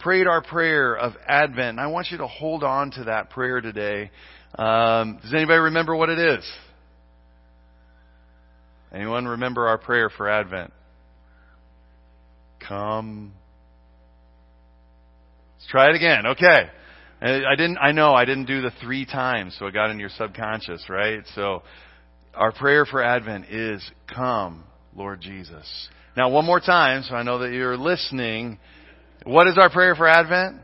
prayed 0.00 0.26
our 0.26 0.42
prayer 0.42 0.96
of 0.96 1.12
Advent. 1.26 1.78
And 1.78 1.80
I 1.80 1.86
want 1.86 2.08
you 2.10 2.18
to 2.18 2.26
hold 2.26 2.64
on 2.64 2.90
to 2.92 3.04
that 3.04 3.30
prayer 3.30 3.60
today. 3.60 4.10
Um, 4.58 5.20
does 5.22 5.32
anybody 5.32 5.58
remember 5.58 5.94
what 5.94 6.08
it 6.08 6.18
is? 6.18 6.50
Anyone 8.92 9.26
remember 9.26 9.68
our 9.68 9.78
prayer 9.78 10.10
for 10.10 10.28
Advent? 10.28 10.72
Come. 12.66 13.32
Let's 15.56 15.70
try 15.70 15.90
it 15.90 15.96
again. 15.96 16.26
Okay. 16.26 16.70
I 17.22 17.54
didn't, 17.54 17.78
I 17.78 17.92
know 17.92 18.14
I 18.14 18.24
didn't 18.24 18.46
do 18.46 18.62
the 18.62 18.72
three 18.82 19.04
times, 19.04 19.54
so 19.58 19.66
it 19.66 19.74
got 19.74 19.90
in 19.90 20.00
your 20.00 20.08
subconscious, 20.08 20.86
right? 20.88 21.20
So, 21.34 21.62
our 22.34 22.50
prayer 22.50 22.86
for 22.86 23.02
Advent 23.02 23.46
is, 23.50 23.82
come, 24.12 24.64
Lord 24.96 25.20
Jesus. 25.20 25.88
Now, 26.16 26.30
one 26.30 26.46
more 26.46 26.60
time, 26.60 27.02
so 27.02 27.14
I 27.14 27.22
know 27.22 27.40
that 27.40 27.52
you're 27.52 27.76
listening. 27.76 28.58
What 29.24 29.46
is 29.48 29.58
our 29.58 29.70
prayer 29.70 29.94
for 29.94 30.08
Advent? 30.08 30.56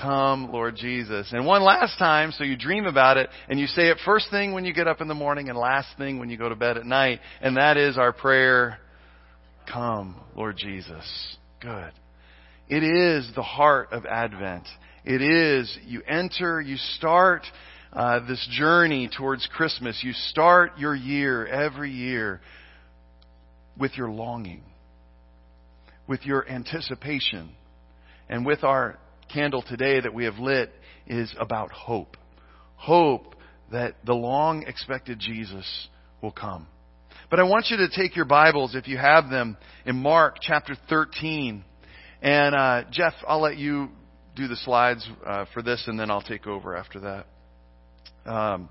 Come, 0.00 0.52
Lord 0.52 0.76
Jesus. 0.76 1.32
And 1.32 1.46
one 1.46 1.62
last 1.62 1.98
time, 1.98 2.32
so 2.32 2.44
you 2.44 2.56
dream 2.56 2.86
about 2.86 3.16
it, 3.16 3.28
and 3.48 3.58
you 3.58 3.66
say 3.66 3.88
it 3.88 3.98
first 4.04 4.30
thing 4.30 4.52
when 4.52 4.64
you 4.64 4.74
get 4.74 4.88
up 4.88 5.00
in 5.00 5.08
the 5.08 5.14
morning 5.14 5.48
and 5.48 5.56
last 5.56 5.88
thing 5.96 6.18
when 6.18 6.28
you 6.28 6.36
go 6.36 6.48
to 6.48 6.56
bed 6.56 6.76
at 6.76 6.84
night, 6.84 7.20
and 7.40 7.56
that 7.56 7.76
is 7.76 7.96
our 7.96 8.12
prayer, 8.12 8.78
Come, 9.72 10.16
Lord 10.34 10.56
Jesus. 10.56 11.36
Good. 11.60 11.92
It 12.68 12.82
is 12.82 13.30
the 13.34 13.42
heart 13.42 13.92
of 13.92 14.04
Advent. 14.06 14.66
It 15.04 15.22
is, 15.22 15.76
you 15.84 16.02
enter, 16.02 16.60
you 16.60 16.76
start 16.96 17.42
uh, 17.92 18.20
this 18.26 18.46
journey 18.50 19.08
towards 19.16 19.46
Christmas. 19.54 20.00
You 20.02 20.12
start 20.12 20.78
your 20.78 20.94
year 20.94 21.46
every 21.46 21.90
year 21.90 22.40
with 23.78 23.92
your 23.96 24.10
longing, 24.10 24.62
with 26.06 26.24
your 26.24 26.48
anticipation, 26.48 27.50
and 28.32 28.46
with 28.46 28.64
our 28.64 28.98
candle 29.30 29.60
today 29.60 30.00
that 30.00 30.14
we 30.14 30.24
have 30.24 30.38
lit 30.38 30.72
is 31.06 31.34
about 31.38 31.70
hope. 31.70 32.16
Hope 32.76 33.34
that 33.70 33.96
the 34.06 34.14
long 34.14 34.62
expected 34.62 35.18
Jesus 35.18 35.88
will 36.22 36.32
come. 36.32 36.66
But 37.28 37.40
I 37.40 37.42
want 37.42 37.66
you 37.68 37.76
to 37.76 37.88
take 37.94 38.16
your 38.16 38.24
Bibles, 38.24 38.74
if 38.74 38.88
you 38.88 38.96
have 38.96 39.28
them, 39.28 39.58
in 39.84 39.96
Mark 39.96 40.36
chapter 40.40 40.74
13. 40.88 41.62
And 42.22 42.54
uh, 42.54 42.84
Jeff, 42.90 43.12
I'll 43.28 43.42
let 43.42 43.58
you 43.58 43.90
do 44.34 44.48
the 44.48 44.56
slides 44.56 45.06
uh, 45.26 45.44
for 45.52 45.60
this, 45.60 45.84
and 45.86 46.00
then 46.00 46.10
I'll 46.10 46.22
take 46.22 46.46
over 46.46 46.74
after 46.74 47.00
that. 47.00 47.26
Um, 48.24 48.70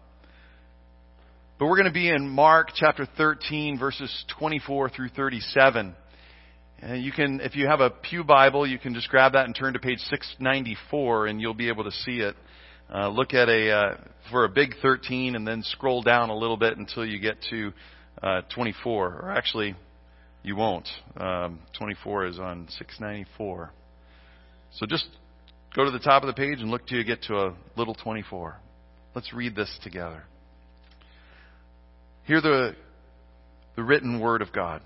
but 1.59 1.67
we're 1.67 1.77
going 1.77 1.85
to 1.85 1.93
be 1.93 2.09
in 2.09 2.27
Mark 2.27 2.69
chapter 2.73 3.07
13, 3.15 3.77
verses 3.77 4.25
24 4.39 4.89
through 4.89 5.09
37. 5.09 5.93
And 6.81 7.03
you 7.03 7.11
can, 7.11 7.41
if 7.41 7.55
you 7.55 7.67
have 7.67 7.79
a 7.79 7.91
Pew 7.91 8.23
Bible, 8.23 8.65
you 8.65 8.79
can 8.79 8.95
just 8.95 9.07
grab 9.09 9.33
that 9.33 9.45
and 9.45 9.55
turn 9.55 9.73
to 9.73 9.79
page 9.79 9.99
694, 10.09 11.27
and 11.27 11.39
you'll 11.39 11.53
be 11.53 11.67
able 11.67 11.83
to 11.83 11.91
see 11.91 12.19
it. 12.21 12.35
Uh, 12.93 13.07
look 13.09 13.33
at 13.35 13.47
a 13.49 13.71
uh, 13.71 13.97
for 14.31 14.45
a 14.45 14.49
big 14.49 14.73
13, 14.81 15.35
and 15.35 15.47
then 15.47 15.61
scroll 15.61 16.01
down 16.01 16.29
a 16.29 16.35
little 16.35 16.57
bit 16.57 16.77
until 16.77 17.05
you 17.05 17.19
get 17.19 17.37
to 17.51 17.71
uh, 18.23 18.41
24. 18.53 19.21
Or 19.21 19.31
actually, 19.31 19.75
you 20.41 20.55
won't. 20.55 20.87
Um, 21.17 21.59
24 21.77 22.25
is 22.25 22.39
on 22.39 22.67
694. 22.69 23.71
So 24.73 24.85
just 24.87 25.05
go 25.75 25.85
to 25.85 25.91
the 25.91 25.99
top 25.99 26.23
of 26.23 26.27
the 26.27 26.33
page 26.33 26.59
and 26.61 26.71
look 26.71 26.87
till 26.87 26.97
you 26.97 27.03
get 27.03 27.21
to 27.23 27.35
a 27.35 27.55
little 27.77 27.93
24. 27.93 28.57
Let's 29.13 29.31
read 29.33 29.55
this 29.55 29.71
together. 29.83 30.23
Hear 32.23 32.41
the, 32.41 32.75
the 33.75 33.83
written 33.83 34.19
word 34.19 34.41
of 34.41 34.51
God. 34.51 34.81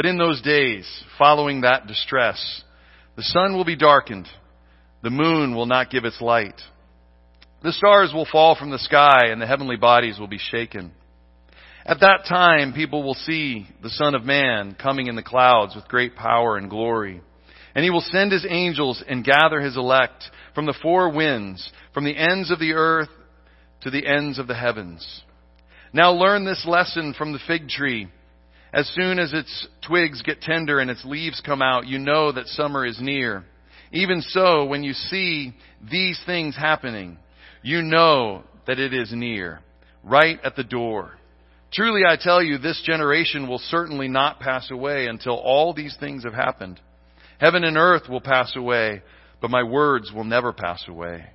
But 0.00 0.08
in 0.08 0.16
those 0.16 0.40
days, 0.40 0.88
following 1.18 1.60
that 1.60 1.86
distress, 1.86 2.62
the 3.16 3.22
sun 3.22 3.54
will 3.54 3.66
be 3.66 3.76
darkened, 3.76 4.26
the 5.02 5.10
moon 5.10 5.54
will 5.54 5.66
not 5.66 5.90
give 5.90 6.06
its 6.06 6.22
light. 6.22 6.58
The 7.62 7.74
stars 7.74 8.10
will 8.14 8.24
fall 8.24 8.56
from 8.56 8.70
the 8.70 8.78
sky, 8.78 9.24
and 9.26 9.42
the 9.42 9.46
heavenly 9.46 9.76
bodies 9.76 10.18
will 10.18 10.26
be 10.26 10.38
shaken. 10.38 10.92
At 11.84 12.00
that 12.00 12.24
time, 12.26 12.72
people 12.72 13.02
will 13.02 13.12
see 13.12 13.66
the 13.82 13.90
Son 13.90 14.14
of 14.14 14.24
Man 14.24 14.74
coming 14.74 15.06
in 15.06 15.16
the 15.16 15.22
clouds 15.22 15.74
with 15.76 15.86
great 15.88 16.16
power 16.16 16.56
and 16.56 16.70
glory. 16.70 17.20
And 17.74 17.84
he 17.84 17.90
will 17.90 18.00
send 18.00 18.32
his 18.32 18.46
angels 18.48 19.04
and 19.06 19.22
gather 19.22 19.60
his 19.60 19.76
elect 19.76 20.24
from 20.54 20.64
the 20.64 20.78
four 20.80 21.12
winds, 21.14 21.70
from 21.92 22.04
the 22.04 22.16
ends 22.16 22.50
of 22.50 22.58
the 22.58 22.72
earth 22.72 23.10
to 23.82 23.90
the 23.90 24.06
ends 24.06 24.38
of 24.38 24.46
the 24.46 24.54
heavens. 24.54 25.24
Now 25.92 26.12
learn 26.12 26.46
this 26.46 26.64
lesson 26.66 27.12
from 27.12 27.34
the 27.34 27.40
fig 27.46 27.68
tree. 27.68 28.08
As 28.72 28.88
soon 28.94 29.18
as 29.18 29.32
its 29.32 29.66
twigs 29.86 30.22
get 30.22 30.42
tender 30.42 30.78
and 30.78 30.90
its 30.90 31.04
leaves 31.04 31.42
come 31.44 31.60
out, 31.60 31.86
you 31.86 31.98
know 31.98 32.30
that 32.30 32.46
summer 32.46 32.86
is 32.86 32.98
near. 33.00 33.44
Even 33.92 34.22
so, 34.22 34.64
when 34.66 34.84
you 34.84 34.92
see 34.92 35.52
these 35.90 36.20
things 36.24 36.56
happening, 36.56 37.18
you 37.62 37.82
know 37.82 38.44
that 38.66 38.78
it 38.78 38.94
is 38.94 39.12
near, 39.12 39.60
right 40.04 40.38
at 40.44 40.54
the 40.54 40.62
door. 40.62 41.12
Truly 41.72 42.02
I 42.06 42.16
tell 42.20 42.42
you, 42.42 42.58
this 42.58 42.80
generation 42.84 43.48
will 43.48 43.58
certainly 43.58 44.08
not 44.08 44.38
pass 44.38 44.70
away 44.70 45.06
until 45.06 45.34
all 45.34 45.74
these 45.74 45.96
things 45.98 46.22
have 46.24 46.34
happened. 46.34 46.80
Heaven 47.38 47.64
and 47.64 47.76
earth 47.76 48.08
will 48.08 48.20
pass 48.20 48.54
away, 48.54 49.02
but 49.40 49.50
my 49.50 49.62
words 49.64 50.12
will 50.12 50.24
never 50.24 50.52
pass 50.52 50.84
away. 50.86 51.26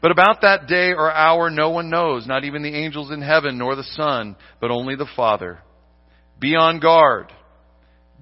But 0.00 0.10
about 0.10 0.42
that 0.42 0.66
day 0.66 0.92
or 0.92 1.10
hour 1.10 1.50
no 1.50 1.70
one 1.70 1.88
knows, 1.88 2.26
not 2.26 2.44
even 2.44 2.62
the 2.62 2.74
angels 2.74 3.10
in 3.10 3.22
heaven 3.22 3.58
nor 3.58 3.74
the 3.74 3.84
Son, 3.96 4.36
but 4.60 4.70
only 4.70 4.96
the 4.96 5.08
Father. 5.16 5.60
Be 6.44 6.56
on 6.56 6.78
guard. 6.78 7.32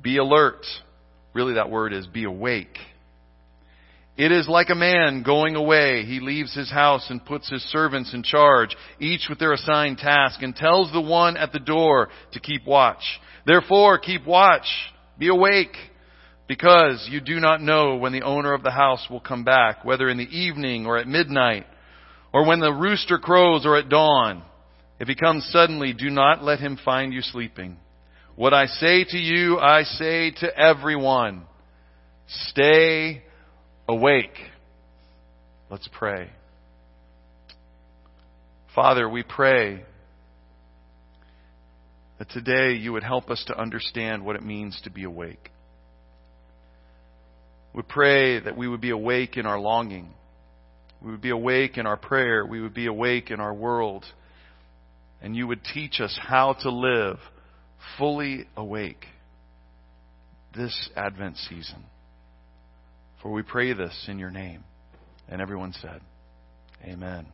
Be 0.00 0.18
alert. 0.18 0.64
Really 1.34 1.54
that 1.54 1.72
word 1.72 1.92
is 1.92 2.06
be 2.06 2.22
awake. 2.22 2.78
It 4.16 4.30
is 4.30 4.46
like 4.46 4.68
a 4.70 4.76
man 4.76 5.24
going 5.24 5.56
away. 5.56 6.04
He 6.04 6.20
leaves 6.20 6.54
his 6.54 6.70
house 6.70 7.04
and 7.10 7.26
puts 7.26 7.50
his 7.50 7.62
servants 7.72 8.14
in 8.14 8.22
charge, 8.22 8.76
each 9.00 9.26
with 9.28 9.40
their 9.40 9.52
assigned 9.52 9.98
task, 9.98 10.40
and 10.40 10.54
tells 10.54 10.92
the 10.92 11.00
one 11.00 11.36
at 11.36 11.52
the 11.52 11.58
door 11.58 12.10
to 12.34 12.38
keep 12.38 12.64
watch. 12.64 13.02
Therefore, 13.44 13.98
keep 13.98 14.24
watch. 14.24 14.68
Be 15.18 15.26
awake 15.26 15.74
because 16.46 17.08
you 17.10 17.20
do 17.20 17.40
not 17.40 17.60
know 17.60 17.96
when 17.96 18.12
the 18.12 18.22
owner 18.22 18.54
of 18.54 18.62
the 18.62 18.70
house 18.70 19.04
will 19.10 19.18
come 19.18 19.42
back, 19.42 19.84
whether 19.84 20.08
in 20.08 20.18
the 20.18 20.30
evening 20.30 20.86
or 20.86 20.96
at 20.96 21.08
midnight, 21.08 21.66
or 22.32 22.46
when 22.46 22.60
the 22.60 22.72
rooster 22.72 23.18
crows 23.18 23.66
or 23.66 23.76
at 23.76 23.88
dawn. 23.88 24.44
If 25.00 25.08
he 25.08 25.16
comes 25.16 25.44
suddenly, 25.50 25.92
do 25.92 26.08
not 26.08 26.44
let 26.44 26.60
him 26.60 26.78
find 26.84 27.12
you 27.12 27.20
sleeping. 27.20 27.78
What 28.34 28.54
I 28.54 28.64
say 28.64 29.04
to 29.04 29.18
you, 29.18 29.58
I 29.58 29.82
say 29.82 30.30
to 30.40 30.58
everyone. 30.58 31.42
Stay 32.26 33.22
awake. 33.86 34.36
Let's 35.68 35.88
pray. 35.92 36.30
Father, 38.74 39.06
we 39.06 39.22
pray 39.22 39.84
that 42.18 42.30
today 42.30 42.72
you 42.72 42.94
would 42.94 43.02
help 43.02 43.28
us 43.28 43.44
to 43.48 43.58
understand 43.58 44.24
what 44.24 44.34
it 44.36 44.42
means 44.42 44.80
to 44.84 44.90
be 44.90 45.04
awake. 45.04 45.50
We 47.74 47.82
pray 47.82 48.40
that 48.40 48.56
we 48.56 48.66
would 48.66 48.80
be 48.80 48.90
awake 48.90 49.36
in 49.36 49.44
our 49.44 49.60
longing. 49.60 50.08
We 51.02 51.10
would 51.10 51.20
be 51.20 51.30
awake 51.30 51.76
in 51.76 51.86
our 51.86 51.98
prayer. 51.98 52.46
We 52.46 52.62
would 52.62 52.74
be 52.74 52.86
awake 52.86 53.30
in 53.30 53.40
our 53.40 53.52
world. 53.52 54.06
And 55.20 55.36
you 55.36 55.46
would 55.48 55.64
teach 55.74 56.00
us 56.00 56.18
how 56.20 56.54
to 56.62 56.70
live 56.70 57.18
fully 57.98 58.46
awake 58.56 59.06
this 60.54 60.90
Advent 60.96 61.36
season. 61.36 61.84
For 63.22 63.32
we 63.32 63.42
pray 63.42 63.72
this 63.72 64.06
in 64.08 64.18
your 64.18 64.30
name. 64.30 64.64
And 65.28 65.40
everyone 65.40 65.72
said, 65.80 66.00
Amen. 66.84 67.26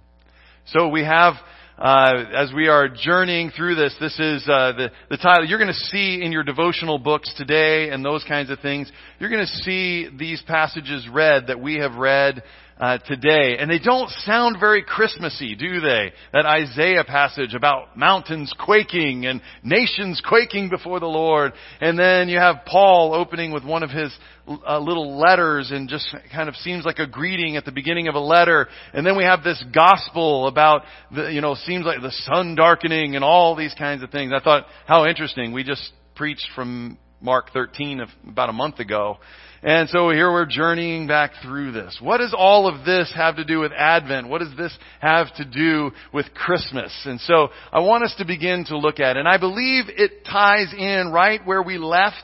So 0.66 0.88
we 0.88 1.02
have, 1.02 1.34
uh, 1.78 2.24
as 2.34 2.52
we 2.52 2.66
are 2.66 2.88
journeying 2.88 3.50
through 3.56 3.76
this, 3.76 3.94
this 4.00 4.18
is 4.18 4.42
uh, 4.48 4.72
the 4.72 4.90
the 5.10 5.16
title. 5.16 5.44
You're 5.44 5.58
going 5.58 5.72
to 5.72 5.74
see 5.74 6.20
in 6.22 6.32
your 6.32 6.42
devotional 6.42 6.98
books 6.98 7.32
today 7.36 7.90
and 7.90 8.04
those 8.04 8.24
kinds 8.24 8.50
of 8.50 8.58
things. 8.58 8.90
You're 9.20 9.30
going 9.30 9.46
to 9.46 9.62
see 9.62 10.08
these 10.18 10.42
passages 10.46 11.06
read 11.12 11.46
that 11.46 11.60
we 11.60 11.76
have 11.76 11.94
read 11.94 12.42
uh, 12.80 12.98
today, 12.98 13.56
and 13.58 13.68
they 13.68 13.78
don't 13.78 14.08
sound 14.24 14.56
very 14.60 14.82
Christmassy, 14.82 15.56
do 15.56 15.80
they? 15.80 16.12
That 16.32 16.46
Isaiah 16.46 17.04
passage 17.04 17.54
about 17.54 17.96
mountains 17.96 18.52
quaking 18.58 19.26
and 19.26 19.40
nations 19.64 20.22
quaking 20.26 20.68
before 20.68 21.00
the 21.00 21.06
Lord, 21.06 21.52
and 21.80 21.98
then 21.98 22.28
you 22.28 22.38
have 22.38 22.64
Paul 22.66 23.14
opening 23.14 23.52
with 23.52 23.64
one 23.64 23.82
of 23.82 23.90
his 23.90 24.16
uh, 24.46 24.78
little 24.78 25.18
letters, 25.18 25.70
and 25.72 25.88
just 25.88 26.14
kind 26.32 26.48
of 26.48 26.54
seems 26.56 26.84
like 26.84 27.00
a 27.00 27.06
greeting 27.06 27.56
at 27.56 27.64
the 27.64 27.72
beginning 27.72 28.06
of 28.06 28.14
a 28.14 28.20
letter, 28.20 28.68
and 28.94 29.04
then 29.04 29.16
we 29.16 29.24
have 29.24 29.42
this 29.42 29.62
gospel 29.74 30.46
about 30.46 30.82
the, 31.12 31.32
you 31.32 31.40
know, 31.40 31.54
seems 31.68 31.84
like 31.84 32.00
the 32.00 32.10
sun 32.10 32.54
darkening 32.54 33.14
and 33.14 33.22
all 33.22 33.54
these 33.54 33.74
kinds 33.74 34.02
of 34.02 34.10
things. 34.10 34.32
I 34.34 34.42
thought 34.42 34.64
how 34.86 35.06
interesting. 35.06 35.52
We 35.52 35.64
just 35.64 35.92
preached 36.16 36.48
from 36.54 36.96
Mark 37.20 37.52
13 37.52 38.02
about 38.26 38.48
a 38.48 38.54
month 38.54 38.78
ago. 38.78 39.18
And 39.62 39.88
so 39.90 40.08
here 40.08 40.32
we're 40.32 40.46
journeying 40.46 41.08
back 41.08 41.32
through 41.42 41.72
this. 41.72 41.98
What 42.00 42.18
does 42.18 42.34
all 42.36 42.68
of 42.68 42.86
this 42.86 43.12
have 43.14 43.36
to 43.36 43.44
do 43.44 43.60
with 43.60 43.72
Advent? 43.72 44.28
What 44.28 44.38
does 44.38 44.56
this 44.56 44.76
have 45.00 45.26
to 45.34 45.44
do 45.44 45.90
with 46.12 46.32
Christmas? 46.32 46.92
And 47.04 47.20
so 47.20 47.48
I 47.70 47.80
want 47.80 48.04
us 48.04 48.14
to 48.16 48.24
begin 48.24 48.64
to 48.68 48.78
look 48.78 48.98
at. 48.98 49.18
And 49.18 49.28
I 49.28 49.36
believe 49.36 49.84
it 49.88 50.24
ties 50.24 50.72
in 50.72 51.12
right 51.12 51.44
where 51.44 51.62
we 51.62 51.76
left 51.76 52.16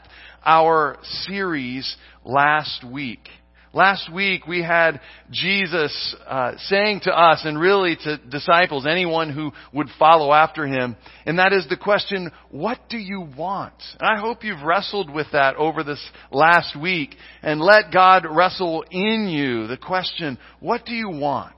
our 0.43 0.97
series 1.03 1.97
last 2.25 2.83
week. 2.83 3.29
Last 3.75 4.09
week 4.13 4.47
we 4.47 4.63
had 4.63 5.01
Jesus 5.33 6.15
uh, 6.29 6.53
saying 6.59 7.01
to 7.05 7.11
us, 7.11 7.43
and 7.45 7.59
really 7.59 7.97
to 8.05 8.19
disciples, 8.19 8.87
anyone 8.87 9.31
who 9.31 9.51
would 9.73 9.89
follow 9.99 10.33
after 10.33 10.65
him, 10.65 10.95
and 11.27 11.41
that 11.41 11.53
is 11.53 11.67
the 11.69 11.77
question, 11.77 12.31
what 12.53 12.79
do 12.89 12.97
you 12.97 13.27
want? 13.37 13.75
And 13.99 14.09
I 14.09 14.21
hope 14.21 14.45
you've 14.45 14.63
wrestled 14.63 15.11
with 15.11 15.27
that 15.33 15.57
over 15.57 15.83
this 15.83 16.01
last 16.31 16.81
week, 16.81 17.17
and 17.43 17.61
let 17.61 17.93
God 17.93 18.25
wrestle 18.31 18.85
in 18.93 19.27
you 19.29 19.67
the 19.67 19.77
question, 19.77 20.39
what 20.61 20.87
do 20.87 20.95
you 20.95 21.11
want? 21.11 21.57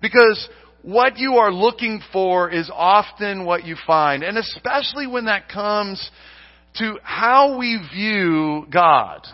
Because 0.00 0.48
what 0.80 1.18
you 1.18 1.34
are 1.34 1.52
looking 1.52 2.00
for 2.10 2.48
is 2.48 2.70
often 2.72 3.44
what 3.44 3.66
you 3.66 3.76
find, 3.86 4.22
and 4.22 4.38
especially 4.38 5.06
when 5.06 5.26
that 5.26 5.50
comes 5.50 6.10
to 6.76 6.98
how 7.02 7.58
we 7.58 7.78
view 7.92 8.66
God. 8.72 9.26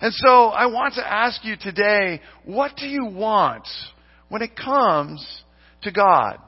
And 0.00 0.12
so 0.14 0.46
I 0.46 0.66
want 0.66 0.94
to 0.94 1.06
ask 1.06 1.44
you 1.44 1.56
today, 1.60 2.20
what 2.44 2.76
do 2.76 2.86
you 2.86 3.06
want 3.06 3.66
when 4.28 4.42
it 4.42 4.56
comes 4.56 5.26
to 5.82 5.90
God? 5.90 6.38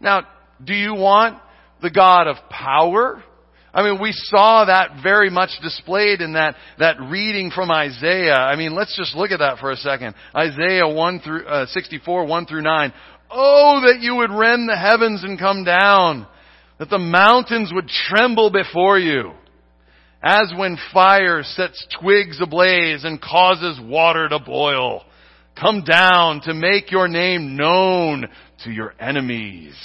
Now, 0.00 0.22
do 0.62 0.74
you 0.74 0.94
want 0.94 1.38
the 1.82 1.90
God 1.90 2.26
of 2.26 2.36
power? 2.50 3.22
I 3.72 3.82
mean, 3.82 4.00
we 4.00 4.10
saw 4.12 4.64
that 4.64 5.02
very 5.02 5.30
much 5.30 5.50
displayed 5.62 6.20
in 6.20 6.32
that, 6.32 6.56
that 6.78 7.00
reading 7.00 7.50
from 7.54 7.70
Isaiah. 7.70 8.34
I 8.34 8.56
mean, 8.56 8.74
let's 8.74 8.96
just 8.96 9.14
look 9.14 9.30
at 9.30 9.38
that 9.38 9.58
for 9.58 9.70
a 9.70 9.76
second. 9.76 10.14
Isaiah 10.34 10.88
1 10.88 11.20
through, 11.20 11.46
uh, 11.46 11.66
64, 11.66 12.26
1 12.26 12.46
through 12.46 12.62
9. 12.62 12.92
Oh, 13.30 13.82
that 13.86 14.00
you 14.00 14.16
would 14.16 14.30
rend 14.30 14.68
the 14.68 14.76
heavens 14.76 15.22
and 15.22 15.38
come 15.38 15.64
down, 15.64 16.26
that 16.78 16.90
the 16.90 16.98
mountains 16.98 17.70
would 17.72 17.88
tremble 17.88 18.50
before 18.50 18.98
you 18.98 19.32
as 20.22 20.52
when 20.56 20.78
fire 20.92 21.42
sets 21.42 21.86
twigs 22.00 22.40
ablaze 22.40 23.04
and 23.04 23.20
causes 23.20 23.80
water 23.82 24.28
to 24.28 24.38
boil. 24.38 25.04
Come 25.58 25.84
down 25.84 26.42
to 26.42 26.54
make 26.54 26.90
your 26.90 27.08
name 27.08 27.56
known 27.56 28.28
to 28.64 28.70
your 28.70 28.94
enemies 29.00 29.76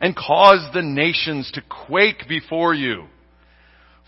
and 0.00 0.14
cause 0.14 0.68
the 0.74 0.82
nations 0.82 1.50
to 1.54 1.62
quake 1.62 2.28
before 2.28 2.74
you. 2.74 3.04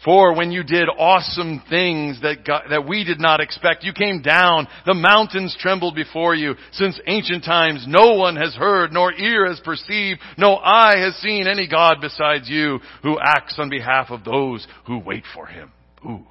For 0.05 0.37
when 0.37 0.53
you 0.53 0.63
did 0.63 0.89
awesome 0.89 1.63
things 1.69 2.21
that, 2.23 2.45
God, 2.47 2.65
that 2.71 2.87
we 2.87 3.03
did 3.03 3.19
not 3.19 3.41
expect, 3.41 3.83
you 3.83 3.93
came 3.93 4.23
down, 4.23 4.69
the 4.85 4.95
mountains 4.95 5.57
trembled 5.59 5.95
before 5.95 6.35
you. 6.35 6.55
Since 6.73 7.01
ancient 7.07 7.45
times, 7.45 7.85
no 7.89 8.15
one 8.15 8.37
has 8.37 8.55
heard, 8.55 8.93
nor 8.93 9.13
ear 9.13 9.49
has 9.49 9.61
perceived, 9.61 10.21
no 10.39 10.57
eye 10.57 10.99
has 10.99 11.15
seen 11.17 11.49
any 11.49 11.67
God 11.67 11.97
besides 12.01 12.49
you 12.49 12.79
who 13.03 13.19
acts 13.19 13.57
on 13.59 13.71
behalf 13.71 14.11
of 14.11 14.23
those 14.23 14.67
who 14.87 14.99
wait 14.99 15.25
for 15.35 15.47
him. 15.47 15.73
Ooh. 16.05 16.25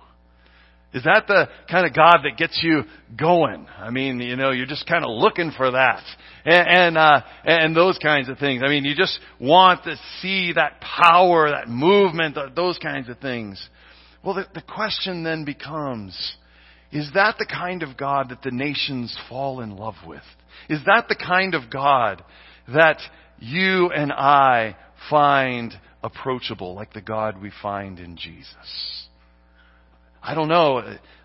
Is 0.95 1.03
that 1.03 1.27
the 1.27 1.50
kind 1.69 1.86
of 1.86 1.94
God 1.94 2.19
that 2.24 2.38
gets 2.38 2.57
you 2.63 2.83
going? 3.18 3.68
I 3.77 3.89
mean, 3.89 4.21
you 4.21 4.38
know, 4.38 4.51
you're 4.51 4.65
just 4.65 4.88
kind 4.88 5.03
of 5.03 5.12
looking 5.12 5.51
for 5.51 5.71
that. 5.71 6.01
And, 6.45 6.68
and, 6.68 6.97
uh, 6.97 7.21
and 7.44 7.75
those 7.75 7.97
kinds 7.97 8.30
of 8.30 8.38
things. 8.38 8.62
I 8.65 8.69
mean, 8.69 8.86
you 8.86 8.95
just 8.95 9.19
want 9.38 9.83
to 9.83 9.97
see 10.21 10.53
that 10.53 10.80
power, 10.80 11.50
that 11.50 11.68
movement, 11.68 12.38
those 12.56 12.77
kinds 12.77 13.09
of 13.09 13.19
things. 13.19 13.68
Well, 14.24 14.36
the, 14.36 14.47
the 14.53 14.62
question 14.62 15.25
then 15.25 15.44
becomes, 15.44 16.18
is 16.94 17.12
that 17.13 17.36
the 17.39 17.45
kind 17.45 17.83
of 17.83 17.97
God 17.97 18.30
that 18.30 18.42
the 18.42 18.51
nations 18.51 19.15
fall 19.27 19.59
in 19.59 19.75
love 19.75 19.95
with? 20.07 20.24
Is 20.69 20.80
that 20.86 21.09
the 21.09 21.18
kind 21.18 21.56
of 21.56 21.69
God 21.69 22.24
that 22.74 23.01
you 23.39 23.92
and 23.92 24.13
I 24.13 24.77
find 25.09 25.74
approachable, 26.01 26.74
like 26.74 26.94
the 26.94 27.01
God 27.01 27.42
we 27.42 27.51
find 27.62 28.00
in 28.00 28.15
Jesus? 28.15 29.09
I 30.25 30.33
don't 30.33 30.48
know. 30.48 30.81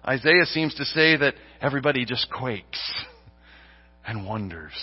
Isaiah 0.07 0.45
seems 0.45 0.75
to 0.75 0.85
say 0.85 1.17
that 1.17 1.35
everybody 1.61 2.05
just 2.05 2.31
quakes 2.31 2.81
and 4.07 4.27
wonders. 4.27 4.75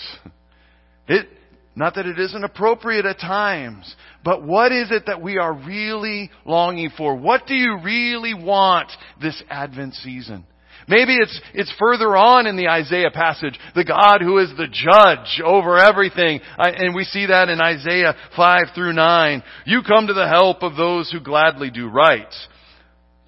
It, 1.06 1.28
not 1.76 1.94
that 1.94 2.06
it 2.06 2.18
isn't 2.18 2.42
appropriate 2.42 3.06
at 3.06 3.20
times, 3.20 3.94
but 4.24 4.42
what 4.42 4.72
is 4.72 4.90
it 4.90 5.04
that 5.06 5.22
we 5.22 5.38
are 5.38 5.52
really 5.54 6.30
longing 6.44 6.90
for? 6.96 7.14
What 7.14 7.46
do 7.46 7.54
you 7.54 7.78
really 7.82 8.34
want 8.34 8.90
this 9.22 9.40
Advent 9.48 9.94
season? 9.94 10.44
Maybe 10.88 11.16
it's, 11.16 11.40
it's 11.54 11.72
further 11.78 12.16
on 12.16 12.46
in 12.46 12.56
the 12.56 12.68
Isaiah 12.68 13.10
passage, 13.12 13.58
the 13.76 13.84
God 13.84 14.20
who 14.20 14.38
is 14.38 14.50
the 14.56 14.66
judge 14.66 15.40
over 15.44 15.78
everything. 15.78 16.40
and 16.56 16.94
we 16.94 17.04
see 17.04 17.26
that 17.26 17.48
in 17.48 17.60
Isaiah 17.60 18.14
5 18.36 18.62
through 18.74 18.94
9. 18.94 19.42
You 19.66 19.82
come 19.86 20.08
to 20.08 20.14
the 20.14 20.26
help 20.26 20.62
of 20.62 20.76
those 20.76 21.10
who 21.12 21.20
gladly 21.20 21.70
do 21.70 21.88
right 21.88 22.32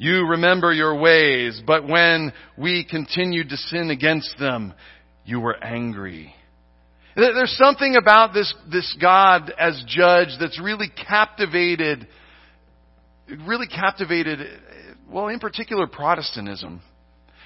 you 0.01 0.27
remember 0.29 0.73
your 0.73 0.99
ways, 0.99 1.61
but 1.67 1.87
when 1.87 2.33
we 2.57 2.87
continued 2.89 3.51
to 3.51 3.59
sin 3.59 3.91
against 3.91 4.35
them, 4.39 4.73
you 5.27 5.41
were 5.41 5.63
angry. 5.63 6.35
There's 7.15 7.55
something 7.59 7.97
about 8.01 8.33
this, 8.33 8.55
this 8.73 8.97
God 8.99 9.53
as 9.59 9.85
judge 9.87 10.29
that's 10.41 10.59
really 10.59 10.89
captivated, 11.07 12.09
really 13.47 13.67
captivated, 13.67 14.39
well, 15.07 15.29
in 15.29 15.39
particular 15.39 15.87
Protestantism. 15.87 16.81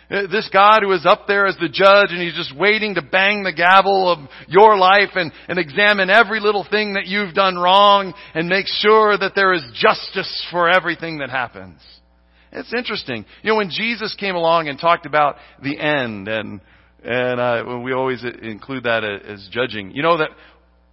Uh, 0.09 0.29
this 0.31 0.49
God 0.53 0.83
who 0.83 0.93
is 0.93 1.05
up 1.05 1.27
there 1.27 1.47
as 1.47 1.57
the 1.57 1.69
judge 1.69 2.11
and 2.11 2.23
he's 2.23 2.37
just 2.37 2.57
waiting 2.57 2.95
to 2.95 3.03
bang 3.03 3.43
the 3.43 3.53
gavel 3.53 4.09
of 4.13 4.19
your 4.47 4.77
life 4.77 5.11
and, 5.17 5.33
and 5.49 5.59
examine 5.59 6.09
every 6.09 6.39
little 6.39 6.65
thing 6.71 6.93
that 6.93 7.07
you've 7.07 7.35
done 7.35 7.57
wrong 7.57 8.15
and 8.33 8.47
make 8.49 8.67
sure 8.69 9.19
that 9.19 9.33
there 9.35 9.53
is 9.55 9.65
justice 9.75 10.47
for 10.53 10.71
everything 10.71 11.19
that 11.19 11.31
happens. 11.31 11.81
It's 12.55 12.73
interesting. 12.73 13.25
You 13.43 13.51
know, 13.51 13.57
when 13.57 13.71
Jesus 13.71 14.15
came 14.19 14.37
along 14.37 14.69
and 14.69 14.79
talked 14.79 15.07
about 15.07 15.37
the 15.63 15.79
end, 15.79 16.29
and 16.29 16.61
and 17.03 17.41
uh, 17.41 17.79
we 17.85 17.93
always 17.93 18.25
include 18.43 18.85
that 18.85 19.05
as 19.05 19.49
judging. 19.51 19.91
You 19.91 20.03
know 20.03 20.19
that 20.19 20.31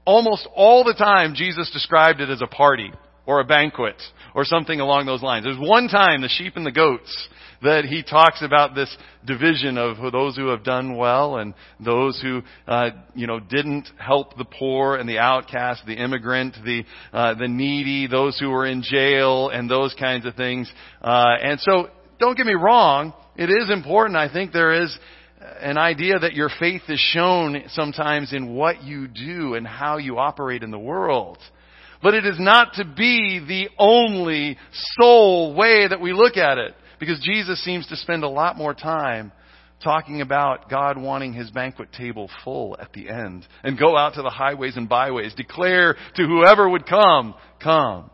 almost 0.06 0.48
all 0.56 0.84
the 0.84 0.96
time 0.96 1.36
Jesus 1.36 1.70
described 1.72 2.20
it 2.20 2.30
as 2.30 2.42
a 2.42 2.48
party 2.48 2.92
or 3.26 3.40
a 3.40 3.46
banquet 3.46 4.02
or 4.34 4.44
something 4.44 4.80
along 4.80 5.06
those 5.06 5.22
lines. 5.22 5.46
There's 5.46 5.58
one 5.60 5.88
time 5.88 6.22
the 6.22 6.30
sheep 6.30 6.54
and 6.56 6.66
the 6.66 6.72
goats 6.72 7.30
that 7.64 7.86
he 7.86 8.04
talks 8.04 8.42
about 8.42 8.76
this 8.76 8.96
division 9.26 9.78
of 9.78 10.12
those 10.12 10.36
who 10.36 10.48
have 10.48 10.64
done 10.64 10.98
well 10.98 11.38
and 11.38 11.54
those 11.80 12.20
who, 12.22 12.42
uh, 12.68 12.90
you 13.14 13.28
know, 13.28 13.40
didn't 13.40 13.88
help 13.98 14.38
the 14.38 14.46
poor 14.46 14.96
and 14.96 15.08
the 15.08 15.20
outcast, 15.20 15.84
the 15.86 15.94
immigrant, 15.94 16.56
the 16.66 16.84
uh, 17.14 17.34
the 17.36 17.48
needy, 17.48 18.08
those 18.08 18.40
who 18.40 18.50
were 18.50 18.66
in 18.66 18.82
jail, 18.84 19.50
and 19.50 19.70
those 19.70 19.94
kinds 20.00 20.26
of 20.26 20.36
things. 20.36 20.72
Uh, 21.02 21.36
and 21.42 21.60
so, 21.60 21.90
don't 22.20 22.36
get 22.36 22.46
me 22.46 22.56
wrong. 22.56 23.14
It 23.36 23.50
is 23.50 23.70
important. 23.72 24.18
I 24.18 24.32
think 24.32 24.52
there 24.52 24.84
is 24.84 24.98
an 25.60 25.78
idea 25.78 26.20
that 26.20 26.34
your 26.34 26.50
faith 26.60 26.84
is 26.88 27.00
shown 27.00 27.64
sometimes 27.70 28.34
in 28.34 28.54
what 28.54 28.84
you 28.84 29.08
do 29.08 29.56
and 29.56 29.66
how 29.66 29.98
you 29.98 30.18
operate 30.18 30.64
in 30.64 30.72
the 30.72 30.80
world. 30.80 31.38
But 32.04 32.14
it 32.14 32.26
is 32.26 32.38
not 32.40 32.74
to 32.76 32.86
be 32.86 33.44
the 33.48 33.70
only 33.78 34.58
sole 35.00 35.56
way 35.56 35.88
that 35.88 36.02
we 36.02 36.14
look 36.14 36.36
at 36.36 36.58
it. 36.58 36.74
Because 37.02 37.20
Jesus 37.20 37.62
seems 37.64 37.88
to 37.88 37.96
spend 37.96 38.24
a 38.24 38.30
lot 38.30 38.60
more 38.60 38.76
time 38.76 39.32
talking 39.84 40.22
about 40.22 40.70
God 40.70 41.02
wanting 41.02 41.34
his 41.34 41.50
banquet 41.50 41.92
table 41.92 42.30
full 42.44 42.78
at 42.80 42.94
the 42.94 43.10
end 43.10 43.48
and 43.64 43.76
go 43.76 43.98
out 43.98 44.14
to 44.14 44.22
the 44.22 44.30
highways 44.30 44.78
and 44.78 44.88
byways, 44.88 45.34
declare 45.34 45.96
to 46.16 46.24
whoever 46.28 46.70
would 46.70 46.86
come, 46.86 47.34
come. 47.60 48.12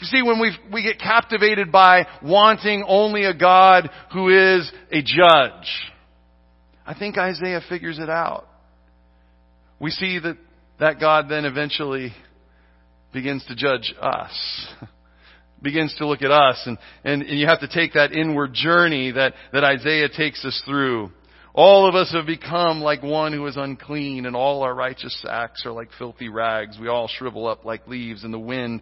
You 0.00 0.06
see, 0.06 0.20
when 0.20 0.40
we 0.40 0.50
we 0.72 0.82
get 0.82 0.98
captivated 0.98 1.70
by 1.70 2.08
wanting 2.20 2.84
only 2.88 3.24
a 3.24 3.34
God 3.34 3.88
who 4.12 4.30
is 4.30 4.68
a 4.90 5.00
judge, 5.00 5.92
I 6.84 6.94
think 6.98 7.16
Isaiah 7.16 7.60
figures 7.68 8.00
it 8.00 8.10
out. 8.10 8.48
We 9.78 9.90
see 9.90 10.18
that 10.18 10.38
that 10.80 10.98
God 10.98 11.26
then 11.28 11.44
eventually 11.44 12.12
begins 13.12 13.44
to 13.44 13.54
judge 13.54 13.94
us. 14.00 14.66
begins 15.62 15.94
to 15.98 16.06
look 16.06 16.22
at 16.22 16.30
us 16.30 16.62
and, 16.66 16.78
and, 17.04 17.22
and 17.22 17.38
you 17.38 17.46
have 17.46 17.60
to 17.60 17.68
take 17.68 17.94
that 17.94 18.12
inward 18.12 18.52
journey 18.52 19.12
that, 19.12 19.34
that 19.52 19.64
Isaiah 19.64 20.08
takes 20.08 20.44
us 20.44 20.60
through. 20.66 21.10
All 21.54 21.86
of 21.86 21.94
us 21.94 22.10
have 22.12 22.26
become 22.26 22.80
like 22.80 23.02
one 23.02 23.34
who 23.34 23.46
is 23.46 23.58
unclean, 23.58 24.24
and 24.24 24.34
all 24.34 24.62
our 24.62 24.74
righteous 24.74 25.22
acts 25.28 25.66
are 25.66 25.72
like 25.72 25.88
filthy 25.98 26.30
rags. 26.30 26.78
We 26.80 26.88
all 26.88 27.08
shrivel 27.08 27.46
up 27.46 27.66
like 27.66 27.86
leaves 27.86 28.24
in 28.24 28.30
the 28.30 28.38
wind, 28.38 28.80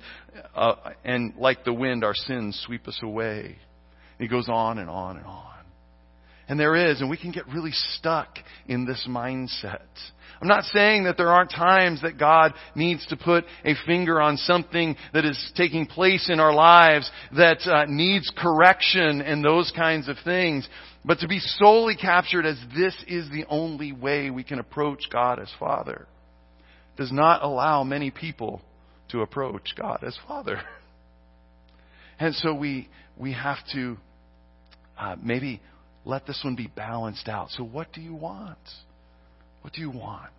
uh, 0.55 0.77
and 1.05 1.35
like 1.37 1.65
the 1.65 1.73
wind, 1.73 2.05
our 2.05 2.15
sins 2.15 2.63
sweep 2.67 2.87
us 2.87 2.99
away. 3.03 3.57
He 4.21 4.29
goes 4.29 4.49
on 4.49 4.79
and 4.79 4.89
on 4.89 5.17
and 5.17 5.27
on. 5.27 5.47
And 6.47 6.61
there 6.61 6.77
is, 6.91 7.01
and 7.01 7.11
we 7.11 7.17
can 7.17 7.33
get 7.33 7.49
really 7.49 7.73
stuck 7.73 8.39
in 8.67 8.85
this 8.85 9.05
mindset. 9.09 9.81
I'm 10.41 10.49
not 10.49 10.65
saying 10.65 11.05
that 11.05 11.19
there 11.19 11.29
aren't 11.29 11.51
times 11.51 12.01
that 12.01 12.19
God 12.19 12.55
needs 12.75 13.05
to 13.09 13.17
put 13.17 13.45
a 13.65 13.75
finger 13.87 14.21
on 14.23 14.39
something 14.39 14.97
that 15.13 15.27
is 15.27 15.53
taking 15.55 15.85
place 15.85 16.31
in 16.31 16.41
our 16.41 16.55
lives 16.55 17.11
that 17.37 17.59
uh, 17.67 17.85
needs 17.87 18.33
correction 18.39 19.21
and 19.21 19.45
those 19.45 19.71
kinds 19.77 20.09
of 20.09 20.17
things. 20.25 20.67
But 21.05 21.19
to 21.19 21.29
be 21.29 21.41
solely 21.41 21.95
captured 21.95 22.47
as 22.47 22.57
this 22.75 22.95
is 23.07 23.29
the 23.31 23.45
only 23.51 23.93
way 23.93 24.31
we 24.31 24.43
can 24.43 24.59
approach 24.59 25.05
God 25.13 25.39
as 25.39 25.51
Father 25.59 26.07
does 26.97 27.13
not 27.13 27.43
allow 27.43 27.85
many 27.85 28.11
people 28.11 28.63
to 29.11 29.21
approach 29.21 29.75
God 29.77 30.03
as 30.05 30.17
Father. 30.27 30.61
And 32.23 32.35
so 32.35 32.53
we, 32.53 32.87
we 33.17 33.33
have 33.33 33.57
to 33.73 33.97
uh, 34.99 35.17
maybe 35.23 35.63
let 36.05 36.27
this 36.27 36.39
one 36.45 36.55
be 36.55 36.67
balanced 36.67 37.29
out. 37.29 37.49
So 37.53 37.65
what 37.65 37.95
do 37.95 38.03
you 38.03 38.15
want? 38.15 38.59
What 39.63 39.73
do 39.73 39.81
you 39.81 39.91
want? 39.91 40.33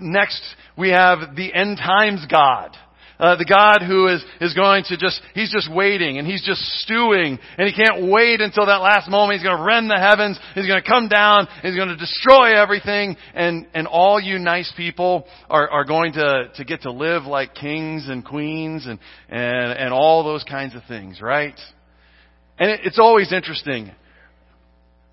Next, 0.00 0.42
we 0.76 0.90
have 0.90 1.36
the 1.36 1.52
end 1.54 1.78
times 1.78 2.26
God. 2.30 2.76
Uh, 3.18 3.34
the 3.36 3.46
God 3.46 3.86
who 3.86 4.08
is, 4.08 4.22
is 4.42 4.52
going 4.52 4.84
to 4.84 4.96
just, 4.98 5.22
he's 5.32 5.50
just 5.50 5.72
waiting 5.72 6.18
and 6.18 6.26
he's 6.26 6.44
just 6.44 6.60
stewing 6.80 7.38
and 7.56 7.66
he 7.66 7.72
can't 7.72 8.10
wait 8.12 8.42
until 8.42 8.66
that 8.66 8.82
last 8.82 9.08
moment. 9.08 9.38
He's 9.38 9.46
going 9.46 9.56
to 9.56 9.64
rend 9.64 9.88
the 9.88 9.98
heavens. 9.98 10.38
He's 10.54 10.66
going 10.66 10.82
to 10.82 10.86
come 10.86 11.08
down. 11.08 11.48
He's 11.62 11.76
going 11.76 11.88
to 11.88 11.96
destroy 11.96 12.60
everything 12.60 13.16
and, 13.34 13.66
and 13.72 13.86
all 13.86 14.20
you 14.20 14.38
nice 14.38 14.70
people 14.76 15.24
are, 15.48 15.66
are 15.66 15.84
going 15.84 16.12
to, 16.12 16.50
to 16.56 16.64
get 16.64 16.82
to 16.82 16.92
live 16.92 17.22
like 17.22 17.54
kings 17.54 18.06
and 18.06 18.22
queens 18.22 18.84
and, 18.86 18.98
and, 19.30 19.72
and 19.72 19.94
all 19.94 20.22
those 20.22 20.44
kinds 20.44 20.74
of 20.74 20.82
things, 20.86 21.22
right? 21.22 21.58
And 22.58 22.70
it, 22.70 22.80
it's 22.84 22.98
always 22.98 23.32
interesting. 23.32 23.92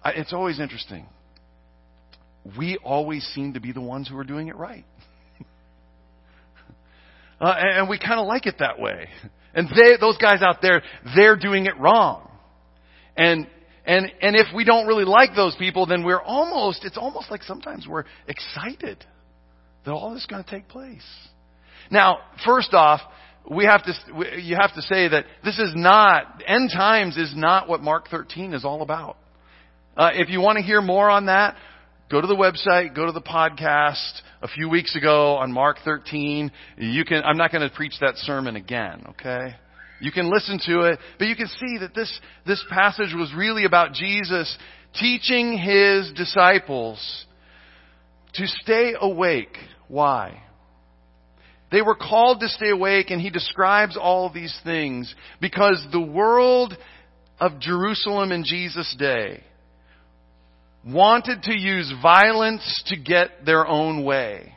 It's 0.05 0.33
always 0.33 0.59
interesting. 0.59 1.05
We 2.57 2.77
always 2.83 3.23
seem 3.33 3.53
to 3.53 3.59
be 3.59 3.71
the 3.71 3.81
ones 3.81 4.07
who 4.09 4.17
are 4.17 4.23
doing 4.23 4.47
it 4.47 4.55
right. 4.55 4.85
Uh, 7.41 7.53
and 7.57 7.89
we 7.89 7.99
kind 7.99 8.21
of 8.21 8.25
like 8.25 8.45
it 8.45 8.55
that 8.59 8.79
way. 8.79 9.09
And 9.53 9.67
they, 9.67 9.97
those 9.99 10.17
guys 10.17 10.41
out 10.41 10.61
there, 10.61 10.81
they're 11.13 11.35
doing 11.35 11.65
it 11.65 11.77
wrong. 11.77 12.29
And, 13.17 13.47
and, 13.85 14.11
and 14.21 14.35
if 14.35 14.47
we 14.55 14.63
don't 14.63 14.87
really 14.87 15.03
like 15.03 15.31
those 15.35 15.55
people, 15.57 15.85
then 15.85 16.03
we're 16.03 16.21
almost, 16.21 16.85
it's 16.85 16.97
almost 16.97 17.29
like 17.29 17.43
sometimes 17.43 17.85
we're 17.87 18.05
excited 18.27 19.03
that 19.85 19.91
all 19.91 20.13
this 20.13 20.21
is 20.21 20.25
going 20.27 20.43
to 20.43 20.49
take 20.49 20.67
place. 20.69 21.03
Now, 21.91 22.19
first 22.45 22.73
off, 22.73 23.01
we 23.49 23.65
have 23.65 23.83
to, 23.83 23.93
you 24.39 24.55
have 24.55 24.73
to 24.75 24.81
say 24.81 25.09
that 25.09 25.25
this 25.43 25.59
is 25.59 25.73
not, 25.75 26.41
end 26.47 26.71
times 26.71 27.17
is 27.17 27.33
not 27.35 27.67
what 27.67 27.81
Mark 27.81 28.07
13 28.09 28.53
is 28.53 28.63
all 28.63 28.81
about. 28.81 29.17
Uh, 29.95 30.11
if 30.13 30.29
you 30.29 30.39
want 30.39 30.57
to 30.57 30.63
hear 30.63 30.81
more 30.81 31.09
on 31.09 31.27
that, 31.27 31.55
go 32.13 32.21
to 32.21 32.27
the 32.27 32.35
website, 32.35 32.93
go 32.93 33.07
to 33.07 33.11
the 33.11 33.19
podcast 33.19 34.21
a 34.43 34.47
few 34.47 34.69
weeks 34.69 34.95
ago 34.95 35.33
on 35.37 35.51
Mark 35.51 35.77
13. 35.83 36.51
You 36.77 37.05
can, 37.05 37.23
I'm 37.23 37.37
not 37.37 37.51
going 37.51 37.67
to 37.67 37.75
preach 37.75 37.95
that 38.01 38.17
sermon 38.17 38.55
again, 38.55 39.03
okay? 39.09 39.55
You 39.99 40.11
can 40.11 40.31
listen 40.31 40.59
to 40.67 40.81
it, 40.81 40.99
but 41.17 41.25
you 41.25 41.35
can 41.35 41.47
see 41.47 41.79
that 41.79 41.95
this, 41.95 42.19
this 42.45 42.63
passage 42.69 43.15
was 43.15 43.33
really 43.35 43.65
about 43.65 43.93
Jesus 43.93 44.55
teaching 44.93 45.57
his 45.57 46.13
disciples 46.15 47.25
to 48.35 48.45
stay 48.45 48.93
awake. 49.01 49.57
Why? 49.87 50.43
They 51.71 51.81
were 51.81 51.95
called 51.95 52.41
to 52.41 52.47
stay 52.47 52.69
awake, 52.69 53.09
and 53.09 53.19
he 53.19 53.31
describes 53.31 53.97
all 53.97 54.31
these 54.31 54.55
things 54.63 55.11
because 55.41 55.83
the 55.91 55.99
world 55.99 56.77
of 57.39 57.59
Jerusalem 57.59 58.31
in 58.31 58.43
Jesus' 58.43 58.95
day 58.99 59.41
wanted 60.85 61.43
to 61.43 61.57
use 61.57 61.93
violence 62.01 62.83
to 62.87 62.97
get 62.97 63.45
their 63.45 63.65
own 63.65 64.03
way. 64.03 64.53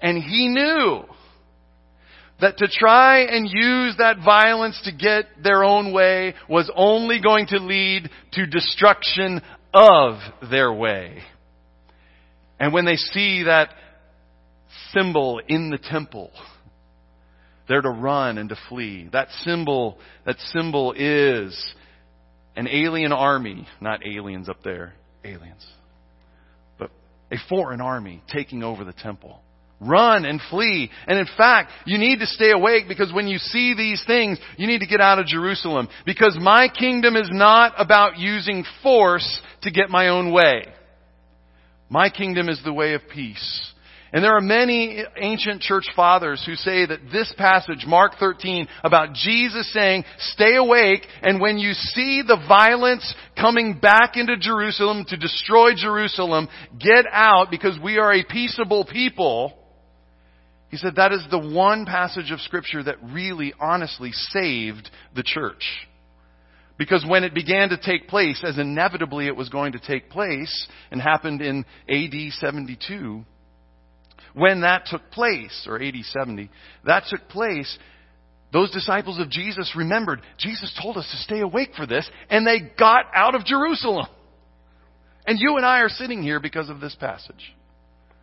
And 0.00 0.22
he 0.22 0.48
knew 0.48 1.04
that 2.40 2.58
to 2.58 2.68
try 2.68 3.20
and 3.20 3.48
use 3.48 3.96
that 3.98 4.16
violence 4.24 4.80
to 4.84 4.92
get 4.92 5.26
their 5.42 5.62
own 5.64 5.92
way 5.92 6.34
was 6.48 6.70
only 6.74 7.20
going 7.20 7.46
to 7.48 7.58
lead 7.58 8.10
to 8.32 8.46
destruction 8.46 9.40
of 9.72 10.18
their 10.50 10.72
way. 10.72 11.18
And 12.58 12.72
when 12.72 12.84
they 12.84 12.96
see 12.96 13.44
that 13.44 13.70
symbol 14.92 15.40
in 15.46 15.70
the 15.70 15.78
temple, 15.78 16.30
they're 17.68 17.80
to 17.80 17.90
run 17.90 18.38
and 18.38 18.48
to 18.48 18.56
flee. 18.68 19.08
That 19.12 19.28
symbol, 19.44 19.98
that 20.26 20.38
symbol 20.52 20.92
is 20.96 21.74
an 22.56 22.68
alien 22.68 23.12
army, 23.12 23.66
not 23.80 24.04
aliens 24.04 24.48
up 24.48 24.62
there 24.62 24.94
aliens, 25.24 25.66
but 26.78 26.90
a 27.30 27.36
foreign 27.48 27.80
army 27.80 28.22
taking 28.32 28.62
over 28.62 28.84
the 28.84 28.92
temple. 28.92 29.40
Run 29.80 30.24
and 30.24 30.40
flee. 30.48 30.90
And 31.08 31.18
in 31.18 31.26
fact, 31.36 31.72
you 31.86 31.98
need 31.98 32.20
to 32.20 32.26
stay 32.26 32.52
awake 32.52 32.84
because 32.86 33.12
when 33.12 33.26
you 33.26 33.38
see 33.38 33.74
these 33.74 34.02
things, 34.06 34.38
you 34.56 34.68
need 34.68 34.78
to 34.78 34.86
get 34.86 35.00
out 35.00 35.18
of 35.18 35.26
Jerusalem. 35.26 35.88
Because 36.06 36.36
my 36.40 36.68
kingdom 36.68 37.16
is 37.16 37.28
not 37.32 37.74
about 37.78 38.16
using 38.16 38.64
force 38.82 39.42
to 39.62 39.72
get 39.72 39.90
my 39.90 40.08
own 40.08 40.32
way. 40.32 40.66
My 41.90 42.10
kingdom 42.10 42.48
is 42.48 42.60
the 42.64 42.72
way 42.72 42.94
of 42.94 43.02
peace. 43.12 43.72
And 44.12 44.22
there 44.22 44.36
are 44.36 44.42
many 44.42 45.02
ancient 45.16 45.62
church 45.62 45.86
fathers 45.96 46.42
who 46.44 46.54
say 46.54 46.84
that 46.84 47.10
this 47.10 47.32
passage, 47.38 47.86
Mark 47.86 48.12
13, 48.20 48.68
about 48.84 49.14
Jesus 49.14 49.72
saying, 49.72 50.04
stay 50.18 50.56
awake, 50.56 51.06
and 51.22 51.40
when 51.40 51.56
you 51.56 51.72
see 51.72 52.22
the 52.26 52.36
violence 52.46 53.14
coming 53.40 53.78
back 53.80 54.16
into 54.16 54.36
Jerusalem 54.36 55.06
to 55.08 55.16
destroy 55.16 55.70
Jerusalem, 55.74 56.48
get 56.78 57.06
out 57.10 57.50
because 57.50 57.78
we 57.82 57.96
are 57.96 58.12
a 58.12 58.22
peaceable 58.22 58.84
people. 58.84 59.54
He 60.68 60.76
said 60.76 60.96
that 60.96 61.12
is 61.12 61.24
the 61.30 61.38
one 61.38 61.86
passage 61.86 62.30
of 62.30 62.40
scripture 62.40 62.82
that 62.82 63.02
really 63.02 63.54
honestly 63.58 64.12
saved 64.12 64.90
the 65.14 65.22
church. 65.22 65.64
Because 66.76 67.04
when 67.08 67.24
it 67.24 67.32
began 67.32 67.70
to 67.70 67.78
take 67.78 68.08
place, 68.08 68.42
as 68.46 68.58
inevitably 68.58 69.26
it 69.26 69.36
was 69.36 69.48
going 69.48 69.72
to 69.72 69.78
take 69.78 70.10
place, 70.10 70.68
and 70.90 71.00
happened 71.00 71.40
in 71.40 71.64
AD 71.88 72.32
72, 72.32 73.24
when 74.34 74.62
that 74.62 74.86
took 74.86 75.10
place, 75.10 75.66
or 75.68 75.80
80, 75.80 76.02
70, 76.02 76.50
that 76.84 77.04
took 77.08 77.28
place, 77.28 77.78
those 78.52 78.70
disciples 78.70 79.18
of 79.18 79.30
Jesus 79.30 79.72
remembered, 79.76 80.20
Jesus 80.38 80.78
told 80.82 80.98
us 80.98 81.08
to 81.10 81.16
stay 81.18 81.40
awake 81.40 81.70
for 81.76 81.86
this, 81.86 82.08
and 82.28 82.46
they 82.46 82.58
got 82.78 83.06
out 83.14 83.34
of 83.34 83.44
Jerusalem. 83.44 84.06
And 85.26 85.38
you 85.38 85.56
and 85.56 85.64
I 85.64 85.80
are 85.80 85.88
sitting 85.88 86.22
here 86.22 86.40
because 86.40 86.68
of 86.68 86.80
this 86.80 86.94
passage. 86.94 87.54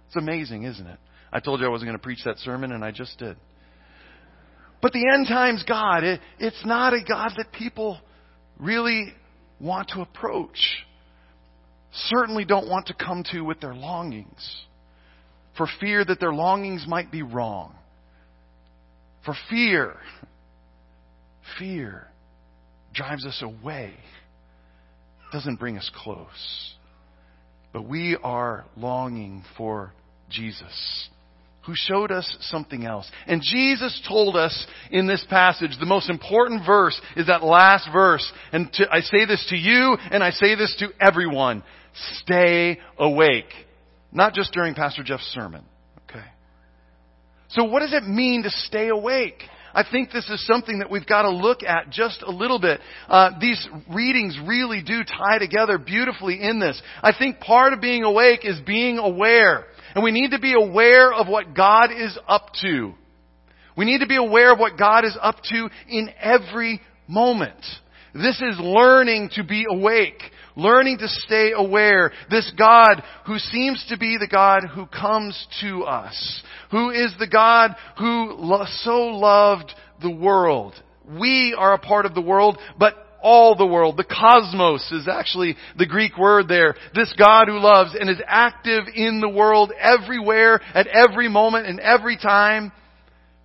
It's 0.08 0.16
amazing, 0.16 0.64
isn't 0.64 0.86
it? 0.86 1.00
I 1.32 1.40
told 1.40 1.60
you 1.60 1.66
I 1.66 1.70
wasn't 1.70 1.88
going 1.90 1.98
to 1.98 2.04
preach 2.04 2.24
that 2.26 2.38
sermon, 2.40 2.72
and 2.72 2.84
I 2.84 2.92
just 2.92 3.18
did. 3.18 3.38
But 4.82 4.94
the 4.94 5.06
end 5.14 5.28
times 5.28 5.64
God, 5.68 6.04
it, 6.04 6.20
it's 6.40 6.64
not 6.66 6.94
a 6.94 7.04
God 7.08 7.32
that 7.38 7.52
people 7.52 8.00
really 8.60 9.14
want 9.60 9.90
to 9.90 10.02
approach. 10.02 10.60
Certainly 11.92 12.46
don't 12.46 12.70
want 12.70 12.88
to 12.88 12.94
come 12.94 13.24
to 13.32 13.42
with 13.42 13.60
their 13.60 13.74
longings 13.74 14.66
for 15.60 15.68
fear 15.82 16.06
that 16.06 16.22
their 16.22 16.32
longings 16.32 16.86
might 16.88 17.12
be 17.12 17.22
wrong. 17.22 17.76
For 19.26 19.36
fear, 19.50 19.98
fear 21.60 22.08
drives 22.94 23.26
us 23.26 23.44
away, 23.44 23.94
doesn't 25.34 25.60
bring 25.60 25.78
us 25.78 25.92
close. 25.94 26.74
But 27.74 27.82
we 27.82 28.18
are 28.24 28.64
longing 28.78 29.44
for 29.58 29.92
Jesus, 30.30 31.10
who 31.66 31.74
showed 31.76 32.10
us 32.10 32.38
something 32.40 32.86
else. 32.86 33.12
And 33.28 33.42
Jesus 33.42 34.02
told 34.08 34.38
us 34.38 34.66
in 34.92 35.08
this 35.08 35.26
passage, 35.30 35.72
the 35.78 35.86
most 35.86 36.10
important 36.10 36.66
verse 36.66 37.00
is 37.18 37.28
that 37.28 37.44
last 37.44 37.90
verse. 37.92 38.26
And 38.54 38.72
to, 38.76 38.88
I 38.90 39.02
say 39.02 39.26
this 39.26 39.46
to 39.50 39.58
you, 39.58 39.98
and 40.10 40.24
I 40.24 40.32
say 40.32 40.56
this 40.56 40.74
to 40.80 40.88
everyone. 41.06 41.64
Stay 42.22 42.80
awake. 42.98 43.52
Not 44.12 44.34
just 44.34 44.54
during 44.54 44.74
Pastor 44.74 45.04
Jeff's 45.04 45.26
sermon. 45.34 45.64
Okay. 46.10 46.26
So 47.50 47.66
what 47.66 47.82
does 47.82 47.94
it 47.94 48.04
mean 48.04 48.44
to 48.44 48.50
stay 48.50 48.90
awake? 48.90 49.44
I 49.74 49.84
think 49.90 50.12
this 50.12 50.28
is 50.30 50.46
something 50.48 50.80
that 50.80 50.90
we've 50.90 51.06
got 51.06 51.24
to 51.24 51.30
look 51.30 51.62
at 51.64 51.92
just 51.92 52.24
a 52.24 52.32
little 52.32 52.60
bit. 52.60 52.80
Uh, 53.08 53.32
these 53.40 53.68
readings 53.94 54.38
really 54.46 54.82
do 54.82 55.04
tie 55.04 55.38
together 55.38 55.78
beautifully 55.78 56.42
in 56.42 56.60
this. 56.60 56.82
I 57.04 57.14
think 57.18 57.40
part 57.40 57.74
of 57.74 57.82
being 57.82 58.04
awake 58.04 58.42
is 58.44 58.60
being 58.66 58.98
aware. 58.98 59.66
And 59.94 60.04
we 60.04 60.12
need 60.12 60.32
to 60.32 60.40
be 60.40 60.54
aware 60.54 61.14
of 61.14 61.28
what 61.28 61.54
God 61.54 61.92
is 61.92 62.18
up 62.28 62.52
to. 62.62 62.94
We 63.78 63.86
need 63.86 64.00
to 64.00 64.08
be 64.08 64.18
aware 64.18 64.52
of 64.52 64.60
what 64.60 64.78
God 64.78 65.06
is 65.06 65.18
up 65.22 65.38
to 65.52 65.70
in 65.88 66.10
every 66.20 66.82
moment. 67.08 67.64
This 68.22 68.42
is 68.42 68.60
learning 68.60 69.32
to 69.34 69.44
be 69.44 69.66
awake 69.70 70.22
learning 70.60 70.98
to 71.00 71.08
stay 71.08 71.54
aware. 71.56 72.12
This 72.30 72.52
God 72.58 73.02
who 73.26 73.38
seems 73.38 73.84
to 73.90 73.98
be 73.98 74.18
the 74.20 74.28
God 74.28 74.64
who 74.74 74.86
comes 74.86 75.48
to 75.62 75.84
us, 75.84 76.44
who 76.72 76.92
is 76.92 77.14
the 77.18 77.28
God 77.28 77.76
who 77.98 78.34
lo- 78.38 78.66
so 78.82 78.98
loved 79.08 79.74
the 80.02 80.12
world. 80.12 80.74
We 81.20 81.56
are 81.58 81.74
a 81.74 81.80
part 81.80 82.06
of 82.06 82.14
the 82.14 82.22
world, 82.22 82.58
but 82.78 82.94
all 83.22 83.56
the 83.56 83.66
world. 83.66 83.98
The 83.98 84.04
cosmos 84.04 84.92
is 84.92 85.08
actually 85.08 85.56
the 85.78 85.88
Greek 85.88 86.18
word 86.18 86.48
there. 86.48 86.76
This 86.94 87.14
God 87.18 87.48
who 87.48 87.60
loves 87.60 87.96
and 88.00 88.10
is 88.10 88.22
active 88.26 88.84
in 88.94 89.20
the 89.20 89.30
world 89.30 89.74
everywhere, 89.78 90.62
at 90.74 90.88
every 90.88 91.28
moment 91.28 91.68
and 91.68 91.80
every 91.80 92.18
time, 92.18 92.72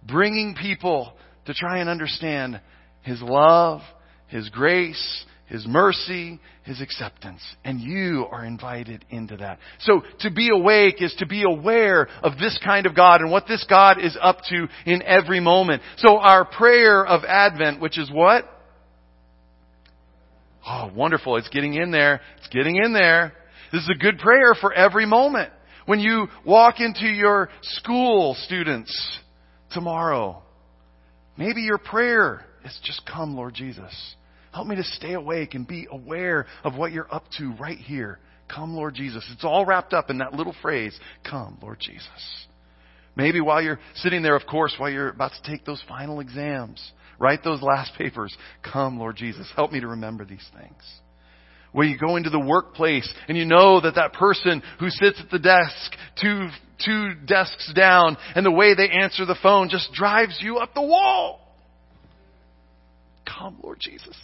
bringing 0.06 0.54
people 0.54 1.14
to 1.46 1.54
try 1.54 1.78
and 1.78 1.88
understand 1.88 2.60
His 3.02 3.20
love, 3.20 3.80
His 4.28 4.48
grace, 4.48 5.24
his 5.46 5.66
mercy, 5.66 6.40
His 6.64 6.80
acceptance. 6.80 7.42
And 7.64 7.80
you 7.80 8.26
are 8.30 8.44
invited 8.44 9.04
into 9.10 9.36
that. 9.36 9.58
So 9.80 10.02
to 10.20 10.30
be 10.30 10.48
awake 10.50 11.02
is 11.02 11.14
to 11.18 11.26
be 11.26 11.44
aware 11.44 12.08
of 12.22 12.38
this 12.38 12.58
kind 12.64 12.86
of 12.86 12.96
God 12.96 13.20
and 13.20 13.30
what 13.30 13.46
this 13.46 13.64
God 13.68 14.00
is 14.02 14.16
up 14.20 14.38
to 14.48 14.66
in 14.86 15.02
every 15.02 15.40
moment. 15.40 15.82
So 15.98 16.18
our 16.18 16.44
prayer 16.44 17.06
of 17.06 17.24
Advent, 17.24 17.80
which 17.80 17.98
is 17.98 18.10
what? 18.10 18.46
Oh, 20.66 20.90
wonderful. 20.94 21.36
It's 21.36 21.50
getting 21.50 21.74
in 21.74 21.90
there. 21.90 22.22
It's 22.38 22.48
getting 22.48 22.76
in 22.76 22.94
there. 22.94 23.34
This 23.70 23.82
is 23.82 23.90
a 23.94 23.98
good 23.98 24.18
prayer 24.18 24.54
for 24.58 24.72
every 24.72 25.04
moment. 25.04 25.52
When 25.84 26.00
you 26.00 26.28
walk 26.46 26.80
into 26.80 27.06
your 27.06 27.50
school, 27.60 28.34
students, 28.44 29.20
tomorrow, 29.72 30.42
maybe 31.36 31.60
your 31.60 31.76
prayer 31.76 32.46
is 32.64 32.80
just 32.82 33.02
come, 33.06 33.36
Lord 33.36 33.54
Jesus. 33.54 34.14
Help 34.52 34.66
me 34.66 34.76
to 34.76 34.84
stay 34.84 35.14
awake 35.14 35.54
and 35.54 35.66
be 35.66 35.86
aware 35.90 36.46
of 36.62 36.76
what 36.76 36.92
you're 36.92 37.12
up 37.12 37.24
to 37.38 37.52
right 37.58 37.78
here. 37.78 38.20
Come, 38.48 38.74
Lord 38.74 38.94
Jesus. 38.94 39.28
It's 39.32 39.44
all 39.44 39.66
wrapped 39.66 39.92
up 39.92 40.10
in 40.10 40.18
that 40.18 40.34
little 40.34 40.54
phrase, 40.62 40.98
come, 41.28 41.58
Lord 41.60 41.78
Jesus. 41.80 42.46
Maybe 43.16 43.40
while 43.40 43.62
you're 43.62 43.80
sitting 43.96 44.22
there, 44.22 44.36
of 44.36 44.46
course, 44.46 44.74
while 44.78 44.90
you're 44.90 45.08
about 45.08 45.32
to 45.32 45.50
take 45.50 45.64
those 45.64 45.82
final 45.88 46.20
exams, 46.20 46.92
write 47.18 47.42
those 47.42 47.62
last 47.62 47.92
papers, 47.98 48.36
come, 48.62 48.98
Lord 48.98 49.16
Jesus. 49.16 49.50
Help 49.56 49.72
me 49.72 49.80
to 49.80 49.88
remember 49.88 50.24
these 50.24 50.48
things. 50.56 50.82
Where 51.72 51.86
you 51.86 51.98
go 51.98 52.14
into 52.14 52.30
the 52.30 52.38
workplace 52.38 53.12
and 53.26 53.36
you 53.36 53.44
know 53.44 53.80
that 53.80 53.96
that 53.96 54.12
person 54.12 54.62
who 54.78 54.90
sits 54.90 55.20
at 55.20 55.30
the 55.30 55.40
desk 55.40 55.96
two, 56.20 56.48
two 56.84 57.14
desks 57.26 57.72
down 57.74 58.16
and 58.36 58.46
the 58.46 58.52
way 58.52 58.74
they 58.74 58.88
answer 58.88 59.24
the 59.26 59.36
phone 59.42 59.68
just 59.68 59.92
drives 59.92 60.38
you 60.40 60.58
up 60.58 60.72
the 60.74 60.82
wall. 60.82 61.43
Come, 63.26 63.58
Lord 63.62 63.78
Jesus. 63.80 64.16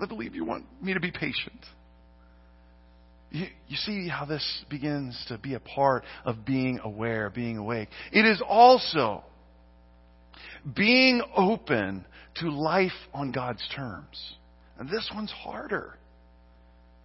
I 0.00 0.06
believe 0.06 0.34
you 0.34 0.44
want 0.44 0.64
me 0.82 0.94
to 0.94 1.00
be 1.00 1.10
patient. 1.10 1.64
You, 3.30 3.46
you, 3.68 3.76
see 3.76 4.08
how 4.08 4.24
this 4.24 4.64
begins 4.68 5.22
to 5.28 5.38
be 5.38 5.54
a 5.54 5.60
part 5.60 6.04
of 6.24 6.44
being 6.44 6.80
aware, 6.82 7.30
being 7.30 7.58
awake. 7.58 7.88
It 8.10 8.24
is 8.24 8.42
also 8.46 9.22
being 10.74 11.22
open 11.36 12.04
to 12.36 12.50
life 12.50 12.90
on 13.14 13.30
God's 13.30 13.66
terms. 13.74 14.34
And 14.78 14.88
this 14.88 15.08
one's 15.14 15.30
harder. 15.30 15.96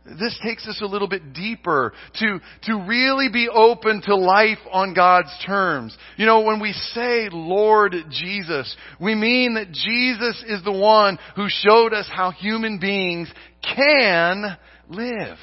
This 0.06 0.40
takes 0.44 0.68
us 0.68 0.82
a 0.82 0.86
little 0.86 1.08
bit 1.08 1.34
deeper 1.34 1.92
to, 2.20 2.40
to 2.64 2.86
really 2.88 3.28
be 3.30 3.50
open 3.50 4.04
to 4.04 4.16
life 4.16 4.60
on 4.72 4.94
God's 4.94 5.36
terms. 5.46 5.98
You 6.16 6.28
know, 6.28 6.42
when 6.42 6.60
we 6.60 6.74
say 6.74 7.28
Lord 7.32 7.96
Jesus, 8.12 8.76
we 9.02 9.16
mean 9.16 9.56
that 9.56 9.72
Jesus 9.72 10.44
is 10.48 10.64
the 10.64 10.72
one 10.72 11.18
who 11.36 11.48
showed 11.50 11.92
us 11.94 12.08
how 12.12 12.30
human 12.30 12.80
beings 12.80 13.32
can 13.64 14.58
live. 14.88 15.38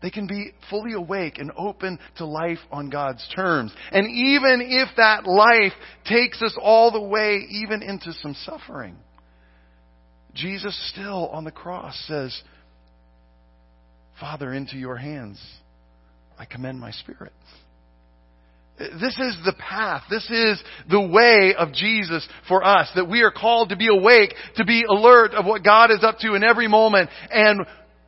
They 0.00 0.10
can 0.10 0.28
be 0.28 0.52
fully 0.70 0.92
awake 0.92 1.38
and 1.38 1.50
open 1.56 1.98
to 2.18 2.26
life 2.26 2.58
on 2.70 2.90
God's 2.90 3.26
terms. 3.34 3.74
And 3.90 4.06
even 4.06 4.60
if 4.60 4.90
that 4.96 5.26
life 5.26 5.72
takes 6.04 6.40
us 6.40 6.56
all 6.60 6.92
the 6.92 7.00
way 7.00 7.38
even 7.50 7.82
into 7.82 8.12
some 8.12 8.34
suffering, 8.34 8.96
Jesus 10.34 10.78
still 10.92 11.28
on 11.28 11.44
the 11.44 11.50
cross 11.50 11.98
says, 12.06 12.38
Father, 14.20 14.52
into 14.52 14.76
your 14.76 14.96
hands 14.96 15.40
I 16.38 16.44
commend 16.44 16.80
my 16.80 16.90
spirit. 16.90 17.32
This 18.76 19.16
is 19.20 19.36
the 19.44 19.54
path. 19.56 20.02
This 20.10 20.28
is 20.30 20.60
the 20.90 21.00
way 21.00 21.54
of 21.56 21.72
Jesus 21.72 22.26
for 22.48 22.64
us. 22.64 22.90
That 22.96 23.08
we 23.08 23.22
are 23.22 23.30
called 23.30 23.68
to 23.68 23.76
be 23.76 23.86
awake, 23.86 24.34
to 24.56 24.64
be 24.64 24.84
alert 24.88 25.32
of 25.32 25.46
what 25.46 25.62
God 25.62 25.92
is 25.92 26.02
up 26.02 26.18
to 26.20 26.34
in 26.34 26.42
every 26.42 26.66
moment, 26.66 27.08
and 27.30 27.60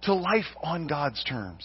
to 0.03 0.15
life 0.15 0.45
on 0.63 0.89
God's 0.89 1.23
terms. 1.23 1.65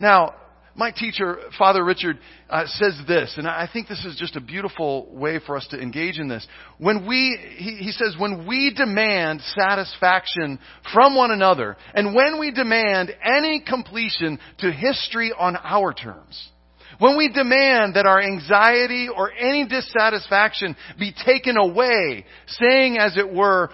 Now, 0.00 0.34
my 0.76 0.90
teacher, 0.90 1.38
Father 1.56 1.84
Richard, 1.84 2.18
uh, 2.50 2.64
says 2.66 3.00
this, 3.06 3.34
and 3.36 3.46
I 3.46 3.68
think 3.72 3.88
this 3.88 4.04
is 4.04 4.16
just 4.16 4.34
a 4.34 4.40
beautiful 4.40 5.08
way 5.12 5.38
for 5.44 5.56
us 5.56 5.66
to 5.70 5.80
engage 5.80 6.18
in 6.18 6.28
this. 6.28 6.46
When 6.78 7.06
we, 7.06 7.38
he, 7.56 7.76
he 7.76 7.92
says, 7.92 8.16
when 8.18 8.46
we 8.46 8.74
demand 8.74 9.40
satisfaction 9.56 10.58
from 10.92 11.14
one 11.14 11.30
another, 11.30 11.76
and 11.94 12.14
when 12.14 12.40
we 12.40 12.50
demand 12.50 13.14
any 13.22 13.60
completion 13.60 14.38
to 14.58 14.72
history 14.72 15.32
on 15.36 15.56
our 15.56 15.92
terms, 15.92 16.50
when 16.98 17.16
we 17.16 17.28
demand 17.28 17.94
that 17.94 18.06
our 18.06 18.20
anxiety 18.20 19.08
or 19.08 19.32
any 19.32 19.66
dissatisfaction 19.66 20.76
be 20.98 21.12
taken 21.24 21.56
away, 21.56 22.24
saying 22.46 22.98
as 22.98 23.16
it 23.16 23.32
were, 23.32 23.70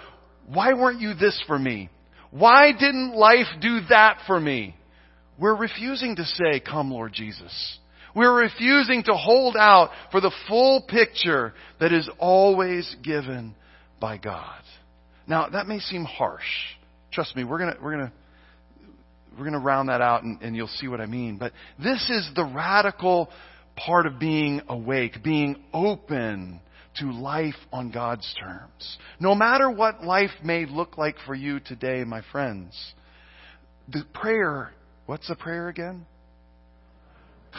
why 0.47 0.73
weren't 0.73 1.01
you 1.01 1.13
this 1.13 1.41
for 1.47 1.57
me? 1.57 1.89
Why 2.31 2.71
didn't 2.71 3.15
life 3.15 3.47
do 3.59 3.81
that 3.89 4.19
for 4.25 4.39
me? 4.39 4.75
We're 5.41 5.55
refusing 5.55 6.15
to 6.17 6.23
say, 6.23 6.59
Come, 6.59 6.91
Lord 6.91 7.13
Jesus. 7.13 7.79
We're 8.15 8.41
refusing 8.41 9.01
to 9.03 9.13
hold 9.13 9.57
out 9.57 9.89
for 10.11 10.21
the 10.21 10.31
full 10.47 10.83
picture 10.87 11.53
that 11.79 11.91
is 11.91 12.07
always 12.19 12.95
given 13.01 13.55
by 13.99 14.17
God. 14.17 14.61
Now, 15.25 15.49
that 15.49 15.65
may 15.65 15.79
seem 15.79 16.05
harsh. 16.05 16.45
Trust 17.11 17.35
me, 17.35 17.43
we're 17.43 17.57
gonna, 17.57 17.77
we're 17.81 17.91
gonna, 17.91 18.13
we're 19.37 19.45
gonna 19.45 19.59
round 19.59 19.89
that 19.89 20.01
out 20.01 20.23
and, 20.23 20.39
and 20.41 20.55
you'll 20.55 20.67
see 20.67 20.87
what 20.87 21.01
I 21.01 21.07
mean. 21.07 21.37
But 21.37 21.53
this 21.81 22.07
is 22.09 22.29
the 22.35 22.45
radical 22.45 23.29
part 23.75 24.05
of 24.05 24.19
being 24.19 24.61
awake, 24.67 25.23
being 25.23 25.55
open 25.73 26.59
to 26.99 27.11
life 27.11 27.55
on 27.71 27.89
God's 27.89 28.31
terms. 28.39 28.97
No 29.19 29.33
matter 29.33 29.71
what 29.71 30.03
life 30.03 30.31
may 30.43 30.65
look 30.65 30.99
like 30.99 31.15
for 31.25 31.33
you 31.33 31.59
today, 31.61 32.03
my 32.03 32.21
friends, 32.31 32.75
the 33.87 34.03
prayer 34.13 34.73
What's 35.05 35.27
the 35.27 35.35
prayer 35.35 35.69
again? 35.69 36.05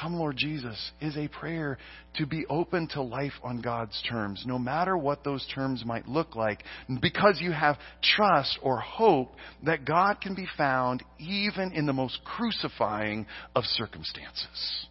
Come, 0.01 0.15
Lord 0.15 0.37
Jesus, 0.37 0.93
is 1.01 1.17
a 1.17 1.29
prayer 1.29 1.77
to 2.15 2.27
be 2.27 2.47
open 2.47 2.89
to 2.89 3.03
life 3.03 3.33
on 3.43 3.61
God's 3.61 4.01
terms, 4.09 4.43
no 4.47 4.59
matter 4.59 4.97
what 4.97 5.23
those 5.23 5.47
terms 5.55 5.85
might 5.85 6.09
look 6.09 6.35
like, 6.35 6.65
because 7.01 7.41
you 7.41 7.53
have 7.53 7.77
trust 8.03 8.59
or 8.63 8.79
hope 8.81 9.33
that 9.65 9.85
God 9.85 10.21
can 10.21 10.35
be 10.35 10.47
found 10.57 11.03
even 11.19 11.73
in 11.73 11.85
the 11.85 11.93
most 11.93 12.21
crucifying 12.25 13.27
of 13.55 13.65
circumstances. 13.65 14.87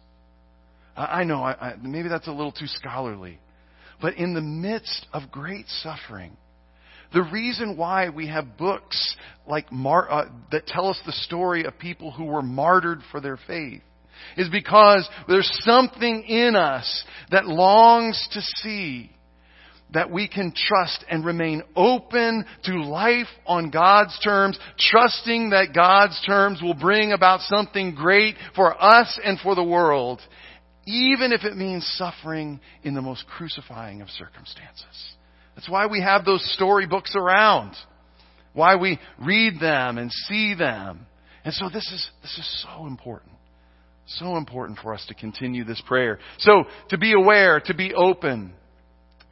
I 0.94 1.24
know, 1.24 1.42
I, 1.42 1.52
I, 1.52 1.74
maybe 1.82 2.08
that's 2.08 2.28
a 2.28 2.32
little 2.32 2.52
too 2.52 2.66
scholarly, 2.66 3.40
but 4.00 4.14
in 4.14 4.34
the 4.34 4.40
midst 4.40 5.06
of 5.12 5.30
great 5.32 5.66
suffering, 5.68 6.36
the 7.12 7.22
reason 7.22 7.76
why 7.76 8.08
we 8.08 8.28
have 8.28 8.56
books 8.56 9.16
like 9.46 9.70
Mar- 9.72 10.10
uh, 10.10 10.28
that 10.50 10.66
tell 10.66 10.88
us 10.88 11.00
the 11.04 11.12
story 11.12 11.64
of 11.64 11.78
people 11.78 12.10
who 12.10 12.24
were 12.24 12.42
martyred 12.42 13.00
for 13.10 13.20
their 13.20 13.38
faith 13.46 13.82
is 14.36 14.48
because 14.48 15.08
there's 15.28 15.50
something 15.64 16.22
in 16.24 16.56
us 16.56 17.04
that 17.30 17.46
longs 17.46 18.28
to 18.32 18.40
see 18.40 19.10
that 19.92 20.10
we 20.10 20.26
can 20.26 20.52
trust 20.54 21.04
and 21.10 21.24
remain 21.24 21.62
open 21.76 22.46
to 22.64 22.82
life 22.82 23.26
on 23.46 23.70
God's 23.70 24.18
terms, 24.20 24.58
trusting 24.78 25.50
that 25.50 25.74
God's 25.74 26.20
terms 26.24 26.62
will 26.62 26.74
bring 26.74 27.12
about 27.12 27.40
something 27.40 27.94
great 27.94 28.36
for 28.56 28.80
us 28.82 29.18
and 29.22 29.38
for 29.40 29.54
the 29.54 29.62
world, 29.62 30.20
even 30.86 31.32
if 31.32 31.44
it 31.44 31.56
means 31.56 31.86
suffering 31.96 32.60
in 32.82 32.94
the 32.94 33.02
most 33.02 33.26
crucifying 33.26 34.00
of 34.00 34.08
circumstances. 34.08 35.16
That's 35.54 35.68
why 35.68 35.86
we 35.86 36.00
have 36.00 36.24
those 36.24 36.42
storybooks 36.54 37.14
around. 37.16 37.74
Why 38.54 38.76
we 38.76 38.98
read 39.18 39.60
them 39.60 39.98
and 39.98 40.10
see 40.28 40.54
them. 40.54 41.06
And 41.44 41.54
so 41.54 41.68
this 41.68 41.86
is, 41.92 42.10
this 42.22 42.38
is 42.38 42.64
so 42.64 42.86
important. 42.86 43.32
So 44.06 44.36
important 44.36 44.78
for 44.80 44.92
us 44.92 45.04
to 45.08 45.14
continue 45.14 45.64
this 45.64 45.82
prayer. 45.86 46.18
So, 46.38 46.64
to 46.90 46.98
be 46.98 47.12
aware, 47.12 47.60
to 47.60 47.74
be 47.74 47.94
open. 47.94 48.52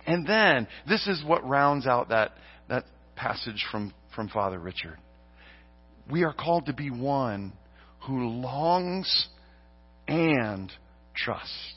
And 0.06 0.26
then, 0.26 0.68
this 0.88 1.06
is 1.06 1.22
what 1.24 1.46
rounds 1.46 1.86
out 1.86 2.10
that, 2.10 2.32
that 2.68 2.84
passage 3.16 3.66
from, 3.70 3.92
from 4.14 4.28
Father 4.28 4.58
Richard. 4.58 4.96
We 6.10 6.22
are 6.24 6.32
called 6.32 6.66
to 6.66 6.72
be 6.72 6.90
one 6.90 7.52
who 8.06 8.28
longs 8.28 9.28
and 10.08 10.72
trusts. 11.14 11.74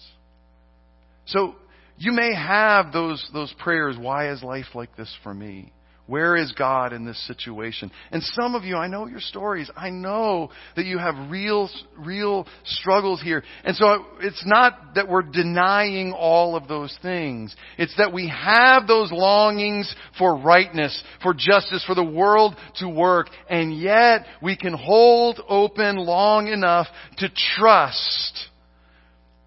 So, 1.26 1.56
you 1.98 2.12
may 2.12 2.34
have 2.34 2.92
those, 2.92 3.26
those 3.34 3.54
prayers, 3.60 3.98
why 4.00 4.32
is 4.32 4.44
life 4.44 4.68
like 4.74 4.96
this 4.96 5.14
for 5.24 5.34
me? 5.34 5.72
Where 6.06 6.36
is 6.36 6.52
God 6.52 6.92
in 6.92 7.06
this 7.06 7.28
situation? 7.28 7.90
And 8.12 8.22
some 8.22 8.56
of 8.56 8.66
you, 8.66 8.76
I 8.76 8.88
know 8.88 9.08
your 9.08 9.22
stories. 9.22 9.72
I 9.74 9.90
know 9.90 10.50
that 10.76 10.84
you 10.84 10.98
have 10.98 11.32
real, 11.32 11.70
real 11.98 12.46
struggles 12.66 13.22
here. 13.22 13.42
And 13.64 13.74
so 13.78 14.06
it's 14.20 14.44
not 14.46 14.96
that 14.96 15.08
we're 15.08 15.22
denying 15.22 16.12
all 16.12 16.58
of 16.58 16.68
those 16.68 16.98
things. 17.02 17.56
It's 17.78 17.96
that 17.98 18.12
we 18.12 18.28
have 18.28 18.86
those 18.86 19.14
longings 19.14 19.96
for 20.18 20.36
rightness, 20.36 21.02
for 21.22 21.34
justice, 21.34 21.86
for 21.86 21.96
the 21.96 22.04
world 22.04 22.58
to 22.80 22.90
work, 22.90 23.30
and 23.50 23.74
yet 23.74 24.26
we 24.42 24.58
can 24.58 24.74
hold 24.74 25.40
open 25.48 25.96
long 25.96 26.48
enough 26.48 26.88
to 27.20 27.30
trust 27.58 28.50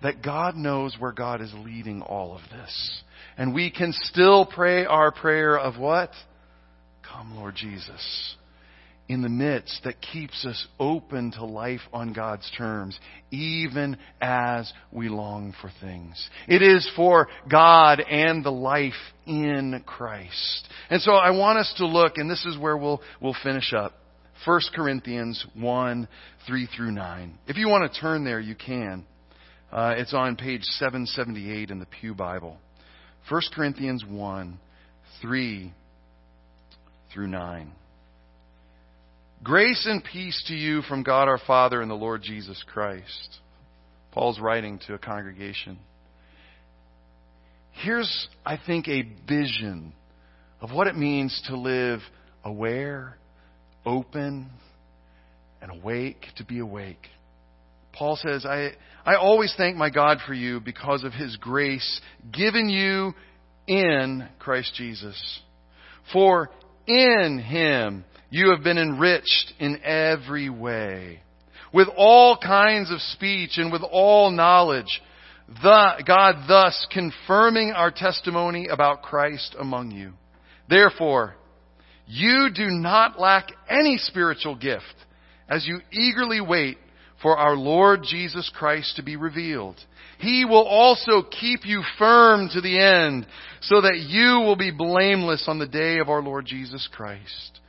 that 0.02 0.22
God 0.22 0.56
knows 0.56 0.96
where 0.98 1.12
God 1.12 1.40
is 1.40 1.52
leading 1.64 2.02
all 2.02 2.34
of 2.34 2.42
this. 2.50 3.02
And 3.36 3.54
we 3.54 3.70
can 3.70 3.92
still 3.92 4.46
pray 4.46 4.84
our 4.84 5.10
prayer 5.12 5.58
of 5.58 5.78
what? 5.78 6.10
Come, 7.02 7.36
Lord 7.36 7.54
Jesus. 7.54 8.36
In 9.08 9.22
the 9.22 9.28
midst 9.28 9.82
that 9.84 10.00
keeps 10.00 10.44
us 10.44 10.66
open 10.80 11.30
to 11.32 11.44
life 11.44 11.80
on 11.92 12.12
God's 12.12 12.50
terms, 12.58 12.98
even 13.30 13.96
as 14.20 14.72
we 14.90 15.08
long 15.08 15.54
for 15.60 15.70
things. 15.80 16.28
It 16.48 16.60
is 16.60 16.90
for 16.96 17.28
God 17.48 18.00
and 18.00 18.44
the 18.44 18.50
life 18.50 18.94
in 19.26 19.82
Christ. 19.86 20.68
And 20.90 21.00
so 21.00 21.12
I 21.12 21.30
want 21.30 21.58
us 21.58 21.72
to 21.78 21.86
look, 21.86 22.14
and 22.16 22.28
this 22.28 22.44
is 22.46 22.58
where 22.58 22.76
we'll, 22.76 23.00
we'll 23.20 23.36
finish 23.44 23.72
up. 23.72 23.94
1 24.44 24.60
Corinthians 24.74 25.44
1, 25.54 26.08
3 26.46 26.68
through 26.76 26.90
9. 26.90 27.38
If 27.46 27.56
you 27.56 27.68
want 27.68 27.90
to 27.90 28.00
turn 28.00 28.24
there, 28.24 28.40
you 28.40 28.54
can. 28.54 29.04
Uh, 29.72 29.94
it's 29.96 30.14
on 30.14 30.36
page 30.36 30.62
778 30.62 31.70
in 31.70 31.78
the 31.78 31.86
Pew 31.86 32.14
Bible. 32.14 32.56
1 33.28 33.42
Corinthians 33.54 34.04
1, 34.08 34.58
3 35.20 35.72
through 37.12 37.26
9. 37.26 37.72
Grace 39.42 39.86
and 39.88 40.02
peace 40.04 40.44
to 40.48 40.54
you 40.54 40.82
from 40.82 41.02
God 41.02 41.28
our 41.28 41.40
Father 41.46 41.82
and 41.82 41.90
the 41.90 41.94
Lord 41.94 42.22
Jesus 42.22 42.62
Christ. 42.72 43.38
Paul's 44.12 44.40
writing 44.40 44.80
to 44.86 44.94
a 44.94 44.98
congregation. 44.98 45.78
Here's, 47.72 48.28
I 48.44 48.58
think, 48.64 48.88
a 48.88 49.02
vision 49.28 49.92
of 50.60 50.72
what 50.72 50.86
it 50.86 50.96
means 50.96 51.42
to 51.48 51.56
live 51.56 52.00
aware, 52.44 53.18
open, 53.84 54.48
and 55.60 55.70
awake, 55.70 56.24
to 56.36 56.44
be 56.44 56.60
awake. 56.60 57.08
Paul 57.96 58.16
says, 58.16 58.44
I, 58.44 58.72
I 59.04 59.16
always 59.16 59.54
thank 59.56 59.76
my 59.76 59.90
God 59.90 60.18
for 60.26 60.34
you 60.34 60.60
because 60.60 61.02
of 61.04 61.12
his 61.12 61.36
grace 61.36 62.00
given 62.32 62.68
you 62.68 63.14
in 63.66 64.28
Christ 64.38 64.74
Jesus. 64.74 65.40
For 66.12 66.50
in 66.86 67.38
him 67.38 68.04
you 68.30 68.50
have 68.50 68.62
been 68.62 68.78
enriched 68.78 69.54
in 69.58 69.80
every 69.82 70.50
way, 70.50 71.20
with 71.72 71.88
all 71.96 72.36
kinds 72.36 72.90
of 72.90 73.00
speech 73.00 73.52
and 73.56 73.72
with 73.72 73.82
all 73.82 74.30
knowledge. 74.30 75.02
The, 75.62 76.02
God 76.04 76.44
thus 76.48 76.86
confirming 76.90 77.70
our 77.70 77.92
testimony 77.92 78.66
about 78.68 79.02
Christ 79.02 79.54
among 79.58 79.92
you. 79.92 80.12
Therefore, 80.68 81.36
you 82.06 82.48
do 82.52 82.66
not 82.66 83.20
lack 83.20 83.48
any 83.68 83.96
spiritual 83.96 84.56
gift 84.56 84.84
as 85.48 85.66
you 85.66 85.80
eagerly 85.92 86.40
wait 86.40 86.78
for 87.22 87.36
our 87.36 87.56
Lord 87.56 88.00
Jesus 88.02 88.50
Christ 88.54 88.96
to 88.96 89.02
be 89.02 89.16
revealed. 89.16 89.76
He 90.18 90.44
will 90.44 90.66
also 90.66 91.22
keep 91.22 91.60
you 91.64 91.82
firm 91.98 92.48
to 92.52 92.60
the 92.60 92.78
end 92.78 93.26
so 93.60 93.80
that 93.80 93.98
you 93.98 94.40
will 94.46 94.56
be 94.56 94.70
blameless 94.70 95.44
on 95.46 95.58
the 95.58 95.66
day 95.66 95.98
of 95.98 96.08
our 96.08 96.22
Lord 96.22 96.46
Jesus 96.46 96.88
Christ. 96.92 97.60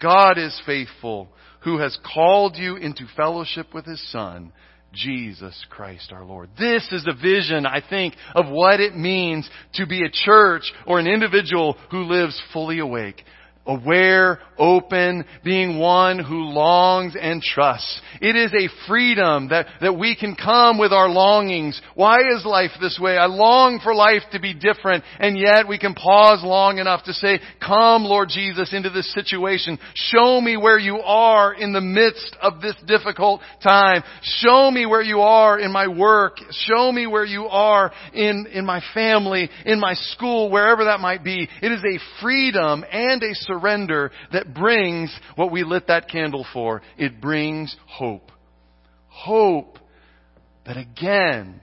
God 0.00 0.38
is 0.38 0.60
faithful 0.66 1.28
who 1.60 1.78
has 1.78 1.96
called 2.14 2.56
you 2.56 2.76
into 2.76 3.06
fellowship 3.16 3.72
with 3.72 3.86
His 3.86 4.02
Son, 4.10 4.52
Jesus 4.92 5.64
Christ 5.70 6.12
our 6.12 6.24
Lord. 6.24 6.50
This 6.58 6.86
is 6.92 7.06
a 7.06 7.20
vision, 7.20 7.66
I 7.66 7.82
think, 7.88 8.14
of 8.34 8.48
what 8.48 8.80
it 8.80 8.96
means 8.96 9.48
to 9.74 9.86
be 9.86 10.04
a 10.04 10.10
church 10.10 10.72
or 10.86 10.98
an 10.98 11.06
individual 11.06 11.76
who 11.90 12.04
lives 12.04 12.40
fully 12.52 12.78
awake 12.78 13.22
aware, 13.66 14.40
open, 14.58 15.24
being 15.42 15.78
one 15.78 16.18
who 16.18 16.44
longs 16.44 17.16
and 17.20 17.42
trusts. 17.42 18.00
It 18.20 18.36
is 18.36 18.52
a 18.52 18.68
freedom 18.86 19.48
that, 19.48 19.66
that 19.80 19.98
we 19.98 20.16
can 20.16 20.36
come 20.36 20.78
with 20.78 20.92
our 20.92 21.08
longings. 21.08 21.80
Why 21.94 22.18
is 22.20 22.44
life 22.44 22.70
this 22.80 22.98
way? 23.00 23.16
I 23.16 23.26
long 23.26 23.80
for 23.82 23.94
life 23.94 24.22
to 24.32 24.40
be 24.40 24.54
different, 24.54 25.04
and 25.18 25.38
yet 25.38 25.66
we 25.66 25.78
can 25.78 25.94
pause 25.94 26.42
long 26.44 26.78
enough 26.78 27.04
to 27.04 27.12
say, 27.12 27.40
come 27.64 28.04
Lord 28.04 28.28
Jesus 28.28 28.72
into 28.72 28.90
this 28.90 29.12
situation. 29.14 29.78
Show 29.94 30.40
me 30.40 30.56
where 30.56 30.78
you 30.78 30.98
are 30.98 31.54
in 31.54 31.72
the 31.72 31.80
midst 31.80 32.36
of 32.42 32.60
this 32.60 32.76
difficult 32.86 33.40
time. 33.62 34.02
Show 34.22 34.70
me 34.70 34.86
where 34.86 35.02
you 35.02 35.20
are 35.20 35.58
in 35.58 35.72
my 35.72 35.88
work. 35.88 36.36
Show 36.50 36.92
me 36.92 37.06
where 37.06 37.24
you 37.24 37.46
are 37.46 37.92
in, 38.12 38.46
in 38.52 38.66
my 38.66 38.82
family, 38.92 39.48
in 39.64 39.80
my 39.80 39.94
school, 39.94 40.50
wherever 40.50 40.84
that 40.84 41.00
might 41.00 41.24
be. 41.24 41.48
It 41.62 41.72
is 41.72 41.82
a 41.82 42.22
freedom 42.22 42.84
and 42.90 43.22
a 43.22 43.34
surrender 43.54 44.10
that 44.32 44.54
brings 44.54 45.14
what 45.36 45.52
we 45.52 45.64
lit 45.64 45.86
that 45.88 46.08
candle 46.08 46.46
for. 46.52 46.82
It 46.96 47.20
brings 47.20 47.74
hope. 47.86 48.30
Hope 49.08 49.78
that 50.66 50.76
again, 50.76 51.60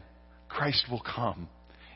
Christ 0.47 0.85
will 0.89 1.01
come 1.01 1.49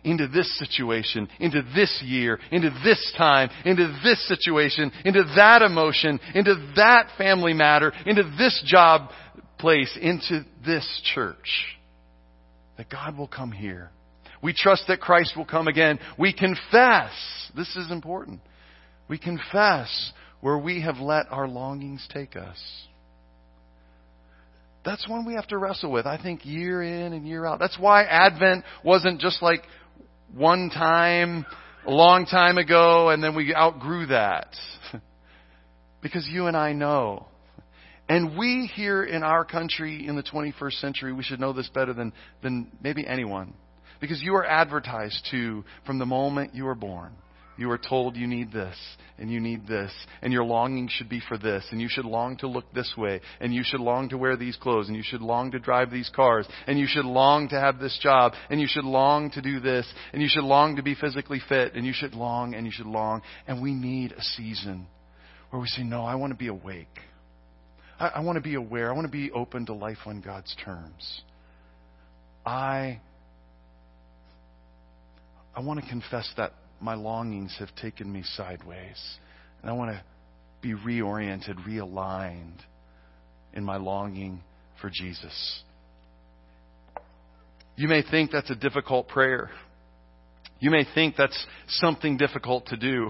into 0.04 0.28
this 0.28 0.60
situation, 0.60 1.28
into 1.40 1.64
this 1.76 2.02
year, 2.06 2.40
into 2.52 2.70
this 2.84 3.14
time, 3.18 3.50
into 3.66 3.88
this 4.04 4.28
situation, 4.28 4.92
into 5.04 5.24
that 5.36 5.62
emotion, 5.62 6.20
into 6.36 6.56
that 6.76 7.10
family 7.18 7.54
matter, 7.54 7.92
into 8.06 8.24
this 8.38 8.62
job 8.66 9.10
place, 9.58 9.98
into 10.00 10.46
this 10.66 10.88
church. 11.14 11.78
That 12.78 12.90
God 12.90 13.18
will 13.18 13.28
come 13.28 13.52
here. 13.52 13.90
We 14.44 14.54
trust 14.54 14.84
that 14.90 15.00
Christ 15.00 15.36
will 15.36 15.46
come 15.46 15.68
again. 15.68 15.98
We 16.20 16.34
confess. 16.34 17.12
This 17.56 17.76
is 17.76 17.90
important. 17.90 18.42
We 19.08 19.18
confess 19.18 20.12
where 20.42 20.58
we 20.58 20.82
have 20.82 20.98
let 20.98 21.28
our 21.32 21.48
longings 21.48 22.08
take 22.14 22.36
us. 22.36 22.58
That's 24.84 25.08
one 25.10 25.26
we 25.26 25.34
have 25.34 25.48
to 25.48 25.58
wrestle 25.58 25.92
with, 25.92 26.06
I 26.06 26.22
think, 26.22 26.46
year 26.46 26.84
in 26.84 27.14
and 27.14 27.28
year 27.28 27.46
out. 27.46 27.60
That's 27.60 27.80
why 27.80 28.04
Advent 28.04 28.64
wasn't 28.84 29.20
just 29.20 29.42
like 29.42 29.64
one 30.34 30.70
time, 30.70 31.46
a 31.88 31.92
long 31.92 32.26
time 32.26 32.60
ago, 32.60 33.10
and 33.10 33.24
then 33.24 33.36
we 33.36 33.56
outgrew 33.56 34.08
that. 34.08 34.56
because 36.04 36.28
you 36.32 36.46
and 36.46 36.56
I 36.56 36.74
know. 36.74 37.26
And 38.08 38.38
we 38.38 38.70
here 38.76 39.04
in 39.04 39.24
our 39.24 39.44
country 39.44 40.08
in 40.08 40.16
the 40.16 40.22
21st 40.22 40.80
century, 40.80 41.14
we 41.14 41.24
should 41.24 41.40
know 41.40 41.52
this 41.52 41.68
better 41.70 41.94
than, 41.94 42.14
than 42.44 42.72
maybe 42.80 43.08
anyone. 43.08 43.56
Because 44.00 44.22
you 44.22 44.36
are 44.36 44.46
advertised 44.46 45.28
to 45.32 45.64
from 45.88 45.98
the 45.98 46.06
moment 46.06 46.54
you 46.54 46.68
are 46.68 46.76
born. 46.76 47.14
You 47.58 47.72
are 47.72 47.78
told 47.78 48.18
you 48.18 48.28
need 48.28 48.52
this, 48.52 48.76
and 49.18 49.32
you 49.32 49.40
need 49.40 49.66
this, 49.66 49.92
and 50.22 50.34
your 50.34 50.44
longing 50.44 50.90
should 50.92 51.08
be 51.08 51.22
for 51.26 51.38
this, 51.38 51.66
and 51.72 51.80
you 51.80 51.88
should 51.90 52.04
long 52.04 52.36
to 52.38 52.48
look 52.48 52.66
this 52.74 52.94
way, 52.98 53.22
and 53.40 53.54
you 53.54 53.64
should 53.64 53.80
long 53.80 54.10
to 54.10 54.18
wear 54.18 54.36
these 54.36 54.58
clothes, 54.58 54.88
and 54.88 54.98
you 54.98 55.04
should 55.04 55.22
long 55.22 55.52
to 55.52 55.60
drive 55.60 55.90
these 55.90 56.10
cars, 56.14 56.46
and 56.68 56.78
you 56.78 56.86
should 56.86 57.06
long 57.06 57.48
to 57.50 57.60
have 57.60 57.80
this 57.80 57.98
job, 58.02 58.34
and 58.50 58.60
you 58.60 58.68
should 58.70 58.84
long 58.84 59.32
to 59.32 59.42
do 59.42 59.62
this, 59.62 59.88
and 60.12 60.22
you 60.22 60.28
should 60.28 60.44
long 60.44 60.76
to 60.76 60.84
be 60.84 60.96
physically 60.96 61.42
fit, 61.48 61.76
and 61.76 61.86
you 61.86 61.94
should 61.94 62.14
long, 62.14 62.56
and 62.56 62.66
you 62.66 62.72
should 62.74 62.88
long. 62.88 63.22
And 63.48 63.62
we 63.62 63.74
need 63.74 64.12
a 64.12 64.22
season 64.22 64.88
where 65.50 65.62
we 65.62 65.68
say, 65.68 65.84
No, 65.84 66.04
I 66.04 66.16
want 66.16 66.32
to 66.32 66.38
be 66.38 66.48
awake. 66.48 67.00
I, 67.98 68.08
I 68.08 68.20
want 68.20 68.36
to 68.36 68.42
be 68.42 68.56
aware. 68.56 68.90
I 68.92 68.94
want 68.94 69.06
to 69.06 69.12
be 69.12 69.32
open 69.32 69.66
to 69.68 69.74
life 69.74 70.00
on 70.06 70.20
God's 70.20 70.54
terms. 70.66 71.22
I 72.46 73.00
I 75.56 75.62
want 75.62 75.82
to 75.82 75.90
confess 75.90 76.30
that 76.36 76.52
my 76.86 76.94
longings 76.94 77.54
have 77.60 77.76
taken 77.76 78.12
me 78.12 78.24
sideways. 78.36 79.18
And 79.62 79.70
I 79.70 79.74
want 79.74 79.92
to 79.92 80.02
be 80.62 80.74
reoriented, 80.74 81.56
realigned 81.68 82.60
in 83.54 83.66
my 83.66 83.78
longing 83.78 84.42
for 84.80 84.92
Jesus. 84.94 85.64
You 87.76 87.88
may 87.88 88.04
think 88.10 88.32
that's 88.32 88.52
a 88.52 88.56
difficult 88.56 89.08
prayer. 89.08 89.50
You 90.60 90.70
may 90.70 90.86
think 90.94 91.16
that's 91.18 91.46
something 91.68 92.18
difficult 92.18 92.68
to 92.68 92.78
do. 92.78 93.10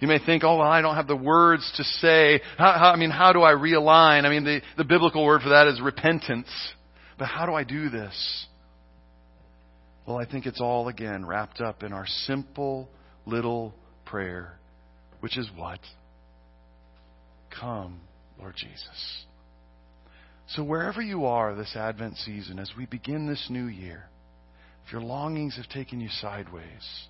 You 0.00 0.08
may 0.08 0.18
think, 0.18 0.42
oh, 0.44 0.58
well, 0.58 0.68
I 0.68 0.82
don't 0.82 0.96
have 0.96 1.06
the 1.06 1.16
words 1.16 1.72
to 1.76 1.84
say. 1.84 2.40
How, 2.58 2.72
how, 2.72 2.90
I 2.90 2.96
mean, 2.96 3.10
how 3.10 3.32
do 3.32 3.42
I 3.42 3.52
realign? 3.52 4.24
I 4.24 4.28
mean, 4.28 4.44
the, 4.44 4.60
the 4.76 4.84
biblical 4.84 5.24
word 5.24 5.40
for 5.40 5.50
that 5.50 5.68
is 5.68 5.80
repentance. 5.80 6.48
But 7.16 7.26
how 7.26 7.46
do 7.46 7.54
I 7.54 7.62
do 7.62 7.88
this? 7.88 8.46
Well, 10.06 10.18
I 10.18 10.26
think 10.26 10.46
it's 10.46 10.60
all 10.60 10.88
again 10.88 11.24
wrapped 11.24 11.60
up 11.60 11.82
in 11.82 11.92
our 11.92 12.06
simple 12.06 12.90
little 13.26 13.74
prayer, 14.04 14.58
which 15.20 15.38
is 15.38 15.48
what? 15.56 15.80
Come, 17.58 18.00
Lord 18.38 18.54
Jesus. 18.56 19.24
So, 20.48 20.62
wherever 20.62 21.00
you 21.00 21.24
are 21.24 21.54
this 21.54 21.74
Advent 21.76 22.16
season, 22.18 22.58
as 22.58 22.70
we 22.76 22.86
begin 22.86 23.26
this 23.26 23.46
new 23.48 23.66
year, 23.66 24.04
if 24.86 24.92
your 24.92 25.00
longings 25.00 25.56
have 25.56 25.68
taken 25.68 26.00
you 26.00 26.08
sideways, 26.20 27.06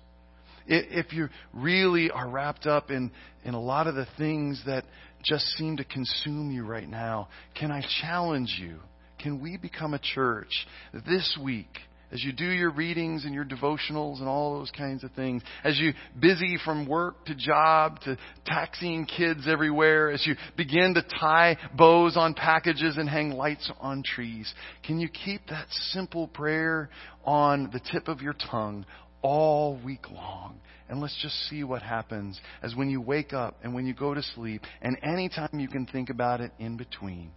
if 0.67 1.13
you 1.13 1.29
really 1.53 2.09
are 2.09 2.27
wrapped 2.27 2.65
up 2.65 2.89
in, 2.89 3.11
in 3.43 3.53
a 3.53 3.61
lot 3.61 3.87
of 3.87 3.95
the 3.95 4.07
things 4.17 4.61
that 4.65 4.85
just 5.23 5.45
seem 5.57 5.77
to 5.77 5.83
consume 5.83 6.51
you 6.51 6.65
right 6.65 6.87
now, 6.87 7.27
can 7.59 7.71
I 7.71 7.83
challenge 8.01 8.57
you? 8.59 8.79
Can 9.19 9.41
we 9.41 9.57
become 9.57 9.93
a 9.93 9.99
church 9.99 10.49
this 10.93 11.37
week? 11.43 11.79
As 12.11 12.23
you 12.23 12.31
do 12.31 12.45
your 12.45 12.71
readings 12.71 13.25
and 13.25 13.33
your 13.33 13.45
devotionals 13.45 14.19
and 14.19 14.27
all 14.27 14.59
those 14.59 14.71
kinds 14.71 15.03
of 15.03 15.11
things, 15.11 15.41
as 15.63 15.79
you 15.79 15.93
busy 16.19 16.57
from 16.63 16.87
work 16.87 17.25
to 17.25 17.35
job 17.35 17.99
to 18.01 18.17
taxiing 18.45 19.05
kids 19.05 19.47
everywhere, 19.47 20.11
as 20.11 20.25
you 20.25 20.35
begin 20.55 20.93
to 20.93 21.03
tie 21.19 21.57
bows 21.75 22.15
on 22.17 22.33
packages 22.33 22.97
and 22.97 23.09
hang 23.09 23.31
lights 23.31 23.71
on 23.79 24.03
trees, 24.03 24.53
can 24.85 24.99
you 24.99 25.09
keep 25.09 25.41
that 25.47 25.67
simple 25.69 26.27
prayer 26.27 26.89
on 27.23 27.69
the 27.73 27.81
tip 27.91 28.07
of 28.07 28.21
your 28.21 28.35
tongue 28.51 28.85
all 29.21 29.79
week 29.83 30.09
long? 30.11 30.59
And 30.87 31.01
let's 31.01 31.17
just 31.21 31.35
see 31.49 31.63
what 31.63 31.81
happens 31.81 32.39
as 32.61 32.75
when 32.75 32.89
you 32.89 33.01
wake 33.01 33.33
up 33.33 33.57
and 33.63 33.73
when 33.73 33.87
you 33.87 33.93
go 33.95 34.13
to 34.13 34.21
sleep 34.21 34.61
and 34.81 34.97
anytime 35.01 35.49
you 35.59 35.67
can 35.67 35.87
think 35.87 36.11
about 36.11 36.41
it 36.41 36.51
in 36.59 36.77
between, 36.77 37.31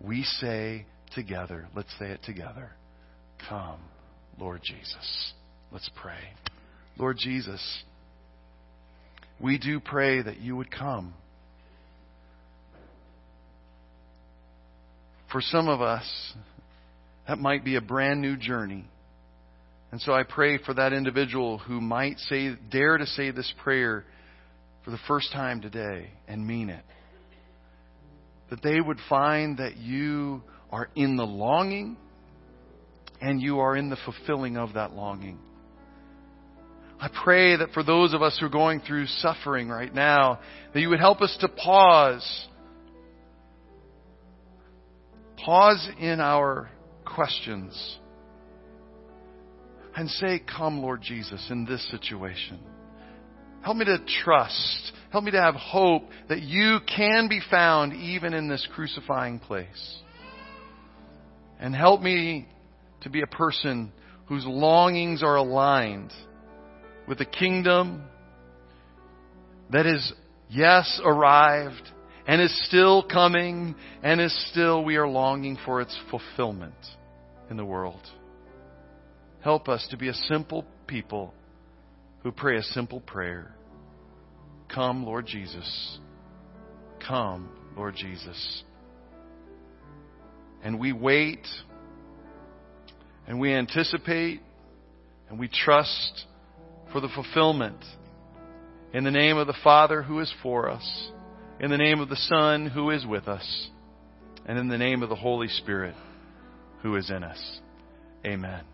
we 0.00 0.24
say 0.24 0.86
together, 1.14 1.68
let's 1.74 1.92
say 1.98 2.06
it 2.06 2.20
together, 2.24 2.72
come. 3.48 3.80
Lord 4.40 4.62
Jesus. 4.64 5.32
Let's 5.70 5.90
pray. 6.00 6.18
Lord 6.96 7.18
Jesus, 7.18 7.60
we 9.38 9.58
do 9.58 9.80
pray 9.80 10.22
that 10.22 10.38
you 10.38 10.56
would 10.56 10.70
come. 10.70 11.12
For 15.30 15.40
some 15.42 15.68
of 15.68 15.80
us, 15.82 16.04
that 17.28 17.38
might 17.38 17.64
be 17.64 17.76
a 17.76 17.80
brand 17.80 18.20
new 18.22 18.36
journey. 18.36 18.86
And 19.92 20.00
so 20.00 20.12
I 20.12 20.22
pray 20.22 20.58
for 20.58 20.72
that 20.74 20.92
individual 20.92 21.58
who 21.58 21.80
might 21.80 22.18
say, 22.18 22.52
dare 22.70 22.96
to 22.96 23.06
say 23.06 23.30
this 23.30 23.52
prayer 23.62 24.04
for 24.84 24.90
the 24.90 24.98
first 25.06 25.32
time 25.32 25.60
today 25.60 26.08
and 26.26 26.46
mean 26.46 26.70
it. 26.70 26.84
That 28.48 28.62
they 28.62 28.80
would 28.80 28.98
find 29.08 29.58
that 29.58 29.76
you 29.76 30.42
are 30.70 30.88
in 30.96 31.16
the 31.16 31.26
longing 31.26 31.96
and 33.20 33.40
you 33.40 33.60
are 33.60 33.76
in 33.76 33.90
the 33.90 33.98
fulfilling 34.04 34.56
of 34.56 34.74
that 34.74 34.92
longing. 34.92 35.38
I 37.00 37.08
pray 37.24 37.56
that 37.56 37.72
for 37.72 37.82
those 37.82 38.12
of 38.12 38.20
us 38.20 38.36
who 38.38 38.46
are 38.46 38.50
going 38.50 38.80
through 38.80 39.06
suffering 39.06 39.68
right 39.68 39.92
now, 39.92 40.40
that 40.74 40.80
you 40.80 40.90
would 40.90 41.00
help 41.00 41.22
us 41.22 41.34
to 41.40 41.48
pause. 41.48 42.46
Pause 45.42 45.88
in 45.98 46.20
our 46.20 46.70
questions 47.06 47.98
and 49.96 50.10
say, 50.10 50.40
Come, 50.40 50.82
Lord 50.82 51.00
Jesus, 51.00 51.46
in 51.50 51.64
this 51.64 51.90
situation. 51.90 52.60
Help 53.62 53.78
me 53.78 53.86
to 53.86 53.98
trust. 54.22 54.92
Help 55.10 55.24
me 55.24 55.30
to 55.30 55.40
have 55.40 55.54
hope 55.54 56.04
that 56.28 56.42
you 56.42 56.78
can 56.86 57.28
be 57.28 57.40
found 57.50 57.94
even 57.94 58.34
in 58.34 58.48
this 58.48 58.66
crucifying 58.74 59.38
place. 59.38 59.98
And 61.58 61.74
help 61.74 62.00
me 62.00 62.48
to 63.02 63.10
be 63.10 63.22
a 63.22 63.26
person 63.26 63.92
whose 64.26 64.44
longings 64.46 65.22
are 65.22 65.36
aligned 65.36 66.12
with 67.08 67.18
the 67.18 67.24
kingdom 67.24 68.02
that 69.70 69.86
is, 69.86 70.12
yes, 70.48 71.00
arrived 71.04 71.90
and 72.26 72.40
is 72.40 72.66
still 72.68 73.02
coming 73.02 73.74
and 74.02 74.20
is 74.20 74.48
still, 74.50 74.84
we 74.84 74.96
are 74.96 75.08
longing 75.08 75.58
for 75.64 75.80
its 75.80 75.98
fulfillment 76.10 76.74
in 77.50 77.56
the 77.56 77.64
world. 77.64 78.00
Help 79.40 79.68
us 79.68 79.86
to 79.90 79.96
be 79.96 80.08
a 80.08 80.14
simple 80.14 80.64
people 80.86 81.34
who 82.22 82.30
pray 82.30 82.58
a 82.58 82.62
simple 82.62 83.00
prayer. 83.00 83.54
Come, 84.72 85.04
Lord 85.04 85.26
Jesus. 85.26 85.98
Come, 87.06 87.48
Lord 87.76 87.96
Jesus. 87.96 88.62
And 90.62 90.78
we 90.78 90.92
wait 90.92 91.46
and 93.30 93.38
we 93.38 93.54
anticipate 93.54 94.40
and 95.28 95.38
we 95.38 95.46
trust 95.46 96.24
for 96.92 97.00
the 97.00 97.08
fulfillment. 97.14 97.76
In 98.92 99.04
the 99.04 99.12
name 99.12 99.36
of 99.36 99.46
the 99.46 99.54
Father 99.62 100.02
who 100.02 100.18
is 100.18 100.34
for 100.42 100.68
us, 100.68 101.12
in 101.60 101.70
the 101.70 101.78
name 101.78 102.00
of 102.00 102.08
the 102.08 102.16
Son 102.16 102.66
who 102.66 102.90
is 102.90 103.06
with 103.06 103.28
us, 103.28 103.68
and 104.46 104.58
in 104.58 104.66
the 104.66 104.76
name 104.76 105.04
of 105.04 105.10
the 105.10 105.14
Holy 105.14 105.46
Spirit 105.46 105.94
who 106.82 106.96
is 106.96 107.08
in 107.08 107.22
us. 107.22 107.60
Amen. 108.26 108.64